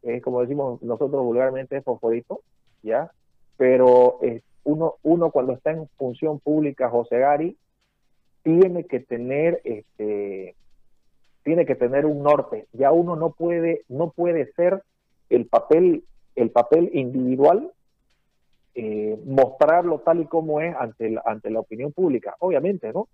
es 0.03 0.23
como 0.23 0.40
decimos 0.40 0.81
nosotros 0.83 1.21
vulgarmente, 1.25 1.77
es 1.77 1.83
fosforito, 1.83 2.42
ya, 2.85 3.11
pero 3.57 4.21
uno, 4.62 4.94
uno 5.03 5.33
cuando 5.33 5.53
está 5.53 5.73
en 5.73 5.88
función 5.97 6.38
pública, 6.38 6.90
José 6.90 7.18
Gari, 7.18 7.57
tiene 8.44 8.85
que 8.85 9.01
tener 9.01 9.61
este 9.64 10.55
tiene 11.42 11.66
que 11.66 11.75
tener 11.75 12.07
un 12.07 12.23
norte. 12.23 12.68
Ya 12.73 12.92
uno 12.92 13.16
no 13.16 13.31
puede 13.31 13.83
no 13.88 14.11
puede 14.11 14.53
ser 14.53 14.85
el 15.29 15.47
papel 15.47 16.05
el 16.37 16.51
papel 16.51 16.90
individual 16.92 17.73
eh, 18.81 19.19
mostrarlo 19.25 19.99
tal 20.03 20.21
y 20.21 20.27
como 20.27 20.61
es 20.61 20.73
ante 20.77 21.11
la, 21.11 21.21
ante 21.27 21.51
la 21.51 21.59
opinión 21.59 21.91
pública. 21.91 22.37
Obviamente, 22.38 22.93
¿no? 22.93 23.09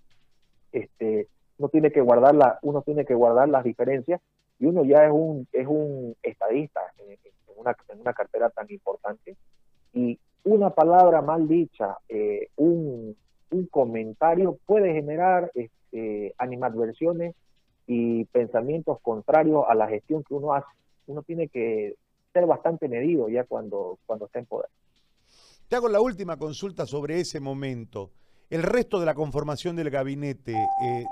Este, 0.70 1.27
uno 1.57 1.70
tiene 1.70 1.90
que 1.90 2.03
guardar 2.03 2.35
la, 2.35 2.59
uno 2.61 2.83
tiene 2.83 3.07
que 3.07 3.14
guardar 3.14 3.48
las 3.48 3.64
diferencias 3.64 4.20
y 4.59 4.66
uno 4.66 4.85
ya 4.85 5.07
es 5.07 5.11
un 5.11 5.48
es 5.55 5.66
un 5.66 6.14
estadista 6.22 6.83
en, 6.98 7.16
una, 7.57 7.74
en 7.88 8.00
una 8.03 8.12
cartera 8.12 8.50
tan 8.50 8.70
importante 8.70 9.37
y 9.94 10.18
una 10.42 10.68
palabra 10.68 11.22
mal 11.22 11.48
dicha, 11.48 11.96
eh, 12.11 12.48
un, 12.57 13.16
un 13.50 13.66
comentario 13.68 14.59
puede 14.66 14.92
generar 14.92 15.50
este, 15.55 16.35
animadversiones 16.37 17.35
y 17.87 18.27
pensamientos 18.27 19.00
contrarios 19.00 19.64
a 19.66 19.74
la 19.74 19.88
gestión 19.88 20.24
que 20.24 20.35
uno 20.35 20.53
hace. 20.53 20.68
Uno 21.07 21.22
tiene 21.22 21.48
que 21.48 21.94
ser 22.35 22.44
bastante 22.44 22.87
medido 22.87 23.31
ya 23.31 23.44
cuando, 23.44 23.98
cuando 24.05 24.27
está 24.27 24.40
en 24.40 24.44
poder. 24.44 24.68
Te 25.68 25.77
hago 25.77 25.88
la 25.88 26.00
última 26.00 26.37
consulta 26.37 26.87
sobre 26.87 27.20
ese 27.20 27.40
momento. 27.40 28.11
El 28.50 28.62
resto 28.62 29.00
de 29.00 29.07
la 29.07 29.14
conformación 29.14 29.74
del 29.77 29.90
gabinete, 29.90 30.53
eh, 30.53 31.05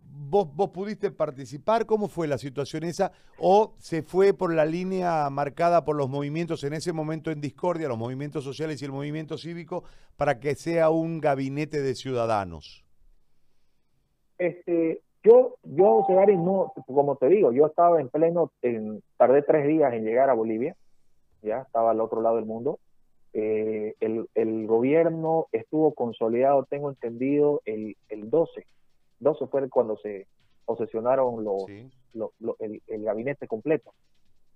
¿vos, 0.00 0.48
¿vos 0.54 0.70
pudiste 0.70 1.10
participar? 1.10 1.84
¿Cómo 1.84 2.08
fue 2.08 2.28
la 2.28 2.38
situación 2.38 2.84
esa? 2.84 3.10
¿O 3.38 3.74
se 3.78 4.02
fue 4.02 4.32
por 4.32 4.54
la 4.54 4.64
línea 4.64 5.28
marcada 5.28 5.84
por 5.84 5.96
los 5.96 6.08
movimientos 6.08 6.62
en 6.62 6.74
ese 6.74 6.92
momento 6.92 7.32
en 7.32 7.40
discordia, 7.40 7.88
los 7.88 7.98
movimientos 7.98 8.44
sociales 8.44 8.80
y 8.80 8.84
el 8.84 8.92
movimiento 8.92 9.36
cívico, 9.36 9.82
para 10.16 10.38
que 10.38 10.54
sea 10.54 10.90
un 10.90 11.20
gabinete 11.20 11.82
de 11.82 11.96
ciudadanos? 11.96 12.84
Este, 14.38 15.02
yo, 15.24 15.56
yo, 15.64 16.06
no, 16.36 16.72
como 16.86 17.16
te 17.16 17.28
digo, 17.28 17.50
yo 17.52 17.66
estaba 17.66 18.00
en 18.00 18.08
pleno, 18.08 18.52
tardé 19.16 19.42
tres 19.42 19.66
días 19.66 19.92
en 19.92 20.04
llegar 20.04 20.30
a 20.30 20.34
Bolivia, 20.34 20.76
ya 21.42 21.58
estaba 21.58 21.90
al 21.90 22.00
otro 22.00 22.20
lado 22.22 22.36
del 22.36 22.46
mundo, 22.46 22.78
eh, 23.34 23.94
el, 23.98 24.28
el, 24.34 24.66
gobierno 24.66 25.48
estuvo 25.50 25.92
consolidado, 25.92 26.64
tengo 26.64 26.88
entendido, 26.88 27.62
el, 27.64 27.96
el 28.08 28.30
12. 28.30 28.64
12 29.18 29.46
fue 29.48 29.68
cuando 29.68 29.96
se 29.96 30.28
posesionaron 30.64 31.42
los, 31.42 31.66
el, 31.68 32.82
el, 32.86 33.04
gabinete 33.04 33.48
completo. 33.48 33.92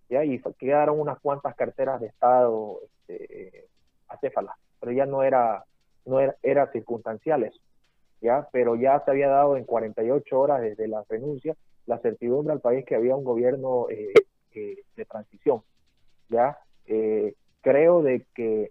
¿ya? 0.09 0.25
Y 0.25 0.41
quedaron 0.59 1.01
unas 1.01 1.19
cuantas 1.19 1.57
carteras 1.57 2.01
de 2.01 2.07
Estado 2.07 2.81
este, 3.09 3.67
acéfalas, 4.07 4.57
pero 4.79 4.93
ya 4.93 5.07
no 5.07 5.25
era, 5.25 5.65
no 6.07 6.21
era, 6.21 6.37
era 6.43 6.71
circunstancial 6.71 7.51
¿ya? 8.21 8.49
Pero 8.53 8.77
ya 8.77 9.03
se 9.05 9.11
había 9.11 9.29
dado 9.29 9.57
en 9.57 9.65
48 9.65 10.41
horas 10.41 10.61
desde 10.61 10.89
la 10.89 11.05
renuncia 11.09 11.57
la 11.87 11.99
certidumbre 11.99 12.53
al 12.53 12.61
país 12.61 12.85
que 12.85 12.95
había 12.95 13.17
un 13.17 13.25
gobierno 13.25 13.89
eh, 13.91 14.13
eh, 14.55 14.77
de 14.95 15.05
transición, 15.05 15.63
¿ya? 16.29 16.59
Creo 17.61 18.03
de 18.03 18.27
que 18.35 18.71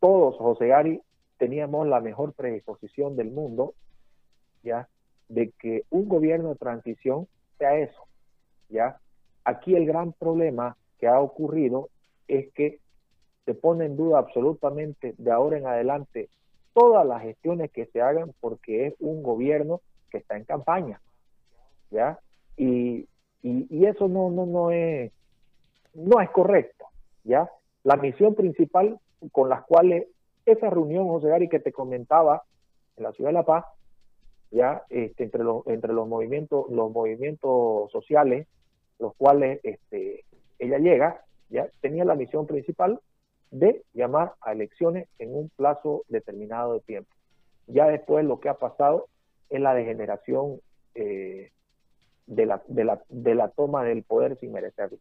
todos, 0.00 0.36
José 0.36 0.68
Gary, 0.68 1.00
teníamos 1.38 1.86
la 1.86 2.00
mejor 2.00 2.32
predisposición 2.32 3.16
del 3.16 3.30
mundo, 3.30 3.74
¿ya? 4.62 4.88
De 5.28 5.50
que 5.58 5.84
un 5.90 6.08
gobierno 6.08 6.50
de 6.50 6.56
transición 6.56 7.28
sea 7.58 7.76
eso, 7.76 8.06
¿ya? 8.68 8.98
Aquí 9.44 9.74
el 9.74 9.86
gran 9.86 10.12
problema 10.12 10.76
que 10.98 11.06
ha 11.06 11.20
ocurrido 11.20 11.90
es 12.26 12.52
que 12.52 12.80
se 13.44 13.54
pone 13.54 13.86
en 13.86 13.96
duda 13.96 14.18
absolutamente 14.18 15.14
de 15.16 15.30
ahora 15.30 15.56
en 15.56 15.66
adelante 15.66 16.28
todas 16.74 17.06
las 17.06 17.22
gestiones 17.22 17.70
que 17.70 17.86
se 17.86 18.00
hagan 18.00 18.32
porque 18.40 18.88
es 18.88 18.94
un 19.00 19.22
gobierno 19.22 19.80
que 20.10 20.18
está 20.18 20.36
en 20.36 20.44
campaña, 20.44 21.00
¿ya? 21.90 22.18
Y, 22.56 23.08
y, 23.42 23.86
eso 23.86 24.08
no, 24.08 24.30
no, 24.30 24.46
no 24.46 24.70
es 24.70 25.12
no 25.94 26.20
es 26.20 26.30
correcto, 26.30 26.86
¿ya? 27.24 27.50
La 27.88 27.96
misión 27.96 28.34
principal 28.34 29.00
con 29.32 29.48
las 29.48 29.64
cuales 29.64 30.08
esa 30.44 30.68
reunión, 30.68 31.08
José 31.08 31.28
Gary, 31.28 31.48
que 31.48 31.58
te 31.58 31.72
comentaba 31.72 32.42
en 32.98 33.04
la 33.04 33.12
ciudad 33.12 33.30
de 33.30 33.32
La 33.32 33.46
Paz, 33.46 33.64
ya 34.50 34.82
este, 34.90 35.24
entre 35.24 35.42
los 35.42 35.66
entre 35.66 35.94
los 35.94 36.06
movimientos 36.06 36.66
los 36.68 36.92
movimientos 36.92 37.90
sociales, 37.90 38.46
los 38.98 39.14
cuales 39.14 39.60
este, 39.62 40.26
ella 40.58 40.76
llega, 40.76 41.24
ya 41.48 41.66
tenía 41.80 42.04
la 42.04 42.14
misión 42.14 42.46
principal 42.46 43.00
de 43.50 43.82
llamar 43.94 44.34
a 44.42 44.52
elecciones 44.52 45.08
en 45.18 45.34
un 45.34 45.48
plazo 45.56 46.04
determinado 46.08 46.74
de 46.74 46.80
tiempo. 46.80 47.10
Ya 47.68 47.86
después 47.86 48.22
lo 48.22 48.38
que 48.38 48.50
ha 48.50 48.58
pasado 48.58 49.08
es 49.48 49.62
la 49.62 49.72
degeneración 49.72 50.60
eh, 50.94 51.52
de, 52.26 52.44
la, 52.44 52.62
de, 52.68 52.84
la, 52.84 53.02
de 53.08 53.34
la 53.34 53.48
toma 53.48 53.82
del 53.82 54.02
poder 54.02 54.38
sin 54.40 54.52
merecerlo. 54.52 54.98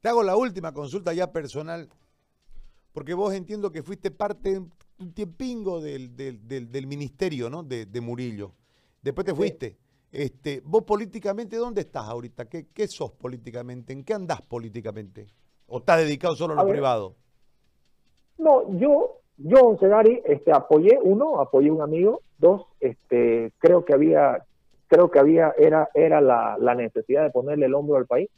Te 0.00 0.08
hago 0.08 0.22
la 0.22 0.36
última 0.36 0.72
consulta 0.72 1.12
ya 1.12 1.30
personal. 1.30 1.88
porque 2.92 3.14
vos 3.14 3.32
entiendo 3.34 3.70
que 3.70 3.82
fuiste 3.82 4.10
parte 4.10 4.60
un 4.98 5.14
tiempingo 5.14 5.80
del, 5.80 6.14
del, 6.16 6.70
del, 6.70 6.86
ministerio, 6.86 7.48
¿no? 7.48 7.62
De, 7.62 7.86
de, 7.86 8.00
Murillo. 8.00 8.52
Después 9.00 9.24
te 9.24 9.34
fuiste. 9.34 9.78
Este, 10.12 10.60
vos 10.64 10.82
políticamente, 10.82 11.56
¿dónde 11.56 11.82
estás 11.82 12.08
ahorita? 12.08 12.46
¿Qué, 12.46 12.66
¿Qué, 12.74 12.88
sos 12.88 13.12
políticamente? 13.12 13.92
¿En 13.92 14.04
qué 14.04 14.12
andás 14.12 14.42
políticamente? 14.42 15.28
¿O 15.68 15.78
estás 15.78 15.98
dedicado 15.98 16.34
solo 16.34 16.54
a 16.54 16.64
lo 16.64 16.68
privado? 16.68 17.14
No, 18.38 18.76
yo, 18.78 19.20
yo, 19.36 19.76
Segari, 19.78 20.20
este, 20.24 20.52
apoyé, 20.52 20.98
uno, 21.02 21.40
apoyé 21.40 21.70
un 21.70 21.80
amigo, 21.80 22.22
dos, 22.38 22.66
este, 22.80 23.52
creo 23.58 23.84
que 23.84 23.94
había, 23.94 24.44
creo 24.88 25.10
que 25.10 25.20
había, 25.20 25.54
era, 25.56 25.88
era 25.94 26.20
la, 26.20 26.56
la 26.58 26.74
necesidad 26.74 27.22
de 27.22 27.30
ponerle 27.30 27.66
el 27.66 27.74
hombro 27.74 27.96
al 27.96 28.06
país. 28.06 28.28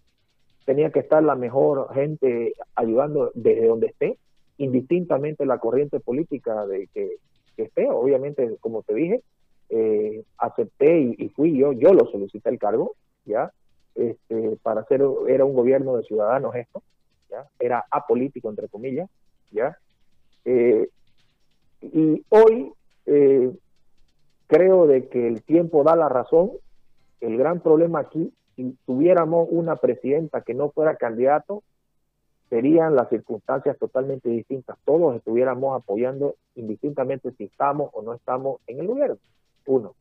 Tenía 0.64 0.90
que 0.90 1.00
estar 1.00 1.22
la 1.22 1.34
mejor 1.34 1.92
gente 1.94 2.54
ayudando 2.74 3.30
desde 3.34 3.66
donde 3.66 3.88
esté 3.88 4.18
indistintamente 4.58 5.44
la 5.44 5.58
corriente 5.58 6.00
política 6.00 6.66
de 6.66 6.88
que, 6.88 7.16
esté. 7.56 7.88
Obviamente, 7.88 8.56
como 8.60 8.82
te 8.82 8.94
dije, 8.94 9.22
eh, 9.68 10.24
acepté 10.38 11.00
y, 11.00 11.28
fui 11.28 11.56
yo, 11.56 11.72
yo 11.72 11.94
lo 11.94 12.06
solicité 12.06 12.50
el 12.50 12.58
cargo, 12.58 12.96
¿ya? 13.24 13.52
Este, 13.94 14.56
para 14.62 14.80
hacer, 14.80 15.02
era 15.28 15.44
un 15.44 15.54
gobierno 15.54 15.96
de 15.96 16.02
ciudadanos 16.02 16.56
esto, 16.56 16.82
¿ya? 17.30 17.46
Era 17.60 17.84
apolítico, 17.90 18.50
entre 18.50 18.68
comillas, 18.68 19.08
¿ya? 19.52 19.78
Eh, 20.44 20.88
y 21.82 22.24
hoy 22.30 22.72
eh, 23.06 23.52
creo 24.46 24.86
de 24.86 25.08
que 25.08 25.28
el 25.28 25.42
tiempo 25.42 25.84
da 25.84 25.96
la 25.96 26.08
razón. 26.08 26.52
El 27.20 27.36
gran 27.36 27.60
problema 27.60 28.00
aquí, 28.00 28.32
si 28.56 28.76
tuviéramos 28.86 29.48
una 29.50 29.76
presidenta 29.76 30.42
que 30.42 30.54
no 30.54 30.70
fuera 30.70 30.96
candidato, 30.96 31.62
serían 32.50 32.94
las 32.94 33.08
circunstancias 33.08 33.78
totalmente 33.78 34.28
distintas. 34.28 34.76
Todos 34.84 35.16
estuviéramos 35.16 35.74
apoyando 35.80 36.34
indistintamente 36.54 37.32
si 37.32 37.44
estamos 37.44 37.90
o 37.94 38.02
no 38.02 38.12
estamos 38.12 38.60
en 38.66 38.80
el 38.80 38.86
gobierno. 38.88 39.16
Uno. 39.66 39.94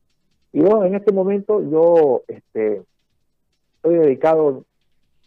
Y 0.52 0.60
dos, 0.60 0.84
en 0.84 0.94
este 0.94 1.12
momento 1.12 1.62
yo 1.62 2.22
este, 2.28 2.82
estoy 3.76 3.94
dedicado 3.94 4.64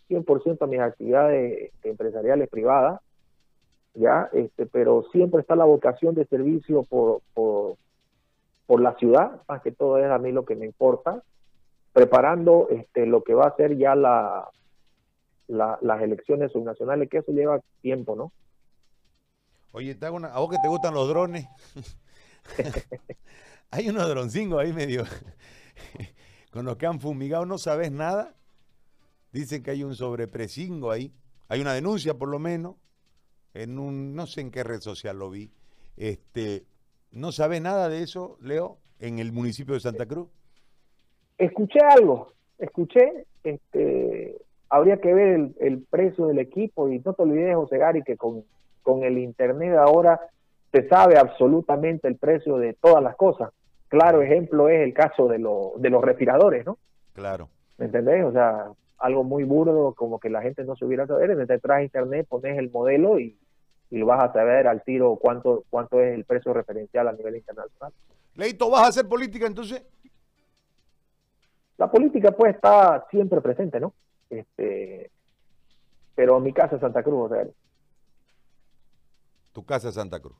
100% 0.08 0.62
a 0.62 0.68
mis 0.68 0.80
actividades 0.80 1.72
este, 1.74 1.90
empresariales 1.90 2.48
privadas, 2.48 3.02
ya, 3.96 4.30
este, 4.34 4.68
pero 4.68 5.04
siempre 5.12 5.42
está 5.42 5.56
la 5.56 5.66
vocación 5.66 6.14
de 6.14 6.26
servicio 6.26 6.84
por, 6.84 7.22
por, 7.34 7.78
por 8.68 8.82
la 8.82 8.94
ciudad, 8.98 9.42
más 9.48 9.64
que 9.64 9.72
todo 9.72 9.98
es 9.98 10.06
a 10.12 10.20
mí 10.20 10.32
lo 10.32 10.46
que 10.46 10.56
me 10.56 10.66
importa, 10.66 11.24
preparando 11.96 12.68
este, 12.72 13.06
lo 13.06 13.24
que 13.24 13.34
va 13.34 13.48
a 13.48 13.56
ser 13.56 13.78
ya 13.78 13.96
la, 13.96 14.50
las 15.48 16.02
elecciones 16.02 16.52
subnacionales, 16.52 17.10
que 17.10 17.20
eso 17.20 17.32
lleva 17.32 17.62
tiempo, 17.82 18.18
¿no? 18.18 18.34
Oye, 19.72 19.96
te 19.96 20.06
a 20.06 20.10
vos 20.10 20.50
que 20.50 20.58
te 20.62 20.68
gustan 20.68 20.94
los 20.94 21.08
drones, 21.08 21.48
hay 23.72 23.88
unos 23.88 24.10
droncingos 24.10 24.62
ahí 24.62 24.74
medio, 24.74 25.06
con 26.52 26.66
los 26.66 26.76
que 26.76 26.86
han 26.86 27.00
fumigado, 27.00 27.46
no 27.46 27.58
sabes 27.58 27.94
nada. 27.94 28.36
Dicen 29.32 29.64
que 29.64 29.72
hay 29.72 29.86
un 29.86 29.96
sobrepresingo 29.96 30.92
ahí, 30.92 31.14
hay 31.48 31.62
una 31.62 31.74
denuncia 31.74 32.18
por 32.18 32.28
lo 32.28 32.40
menos, 32.40 32.76
en 33.54 33.80
un, 33.80 34.16
no 34.16 34.28
sé 34.28 34.42
en 34.42 34.52
qué 34.52 34.66
red 34.66 34.82
social 34.82 35.18
lo 35.18 35.30
vi. 35.30 35.54
Este, 35.96 36.66
¿No 37.12 37.32
sabes 37.32 37.62
nada 37.62 37.88
de 37.88 38.04
eso, 38.04 38.38
Leo, 38.42 38.80
en 39.00 39.20
el 39.20 39.32
municipio 39.32 39.76
de 39.76 39.80
Santa 39.80 40.06
Cruz? 40.06 40.28
Escuché 41.38 41.80
algo, 41.80 42.32
escuché, 42.58 43.26
este, 43.44 44.38
habría 44.70 44.98
que 44.98 45.14
ver 45.14 45.52
el, 45.60 45.86
precio 45.90 46.28
del 46.28 46.40
equipo 46.40 46.90
y 46.90 47.00
no 47.00 47.14
te 47.14 47.24
olvides, 47.24 47.56
José 47.56 47.78
Gary, 47.78 48.04
que 48.04 48.18
con, 48.18 48.44
con 48.84 49.04
el 49.04 49.18
Internet 49.18 49.76
ahora 49.78 50.20
se 50.72 50.88
sabe 50.88 51.18
absolutamente 51.18 52.08
el 52.08 52.18
precio 52.18 52.58
de 52.58 52.74
todas 52.74 53.04
las 53.04 53.16
cosas. 53.16 53.52
Claro 53.88 54.22
ejemplo 54.22 54.68
es 54.68 54.82
el 54.82 54.94
caso 54.94 55.28
de, 55.28 55.38
de 55.38 55.90
los 55.90 56.04
respiradores, 56.04 56.66
¿no? 56.66 56.78
Claro. 57.14 57.50
¿Me 57.78 57.86
entendés? 57.86 58.26
O 58.26 58.32
sea, 58.32 58.66
algo 58.98 59.24
muy 59.24 59.44
burdo, 59.44 59.94
como 59.94 60.20
que 60.20 60.30
la 60.30 60.42
gente 60.42 60.64
no 60.64 60.76
se 60.76 60.86
hubiera 60.86 61.08
saber. 61.08 61.36
Detrás 61.36 61.78
de 61.78 61.84
internet 61.84 62.26
pones 62.28 62.58
el 62.58 62.72
modelo 62.72 63.20
y, 63.20 63.38
y 63.90 64.02
vas 64.02 64.30
a 64.30 64.34
saber 64.34 64.68
al 64.68 64.84
tiro 64.84 65.18
cuánto, 65.22 65.64
cuánto 65.70 66.02
es 66.02 66.14
el 66.14 66.26
precio 66.26 66.54
referencial 66.54 67.08
a 67.08 67.14
nivel 67.14 67.36
internacional. 67.38 67.94
Leito, 68.36 68.70
¿vas 68.70 68.84
a 68.84 68.88
hacer 68.88 69.08
política 69.08 69.48
entonces? 69.48 69.84
La 71.78 71.92
política 71.92 72.32
pues 72.32 72.56
está 72.56 73.06
siempre 73.10 73.42
presente, 73.42 73.80
¿no? 73.80 73.94
Este, 74.30 75.12
pero 76.16 76.40
mi 76.40 76.54
casa 76.54 76.76
es 76.76 76.82
Santa 76.82 77.04
Cruz, 77.04 77.32
o 77.32 77.34
sea. 77.34 77.46
Tu 79.52 79.66
casa 79.66 79.90
es 79.90 79.96
Santa 79.96 80.20
Cruz. 80.20 80.38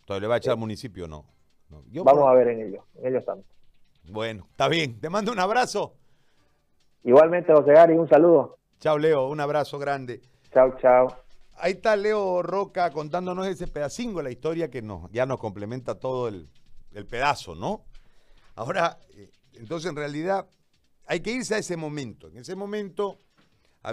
Entonces, 0.00 0.22
¿le 0.22 0.28
va 0.28 0.34
a 0.34 0.38
echar 0.38 0.52
al 0.52 0.58
municipio 0.58 1.04
o 1.04 1.08
no? 1.08 1.24
Vamos 1.68 2.28
a 2.28 2.32
ver 2.32 2.48
en 2.48 2.68
ellos, 2.68 2.84
en 2.96 3.06
ellos 3.08 3.20
estamos. 3.20 3.44
Bueno, 4.04 4.46
está 4.50 4.68
bien. 4.68 5.00
Te 5.00 5.10
mando 5.10 5.32
un 5.32 5.38
abrazo. 5.38 5.94
Igualmente, 7.04 7.52
José 7.52 7.72
Gary, 7.72 7.94
un 7.94 8.08
saludo. 8.08 8.58
Chao, 8.80 8.98
Leo. 8.98 9.28
Un 9.28 9.40
abrazo 9.40 9.78
grande. 9.78 10.22
Chao, 10.52 10.76
chao. 10.78 11.08
Ahí 11.56 11.72
está 11.72 11.96
Leo 11.96 12.42
Roca 12.42 12.90
contándonos 12.90 13.46
ese 13.46 13.66
pedacingo, 13.66 14.22
la 14.22 14.30
historia 14.30 14.70
que 14.70 14.80
nos, 14.80 15.10
ya 15.10 15.26
nos 15.26 15.38
complementa 15.38 15.98
todo 15.98 16.28
el, 16.28 16.48
el 16.92 17.04
pedazo, 17.04 17.54
¿no? 17.54 17.84
Ahora, 18.54 18.98
eh, 19.10 19.30
entonces 19.54 19.90
en 19.90 19.96
realidad 19.96 20.46
hay 21.08 21.20
que 21.20 21.32
irse 21.32 21.54
a 21.54 21.58
ese 21.58 21.76
momento. 21.76 22.28
En 22.28 22.36
ese 22.36 22.54
momento 22.54 23.20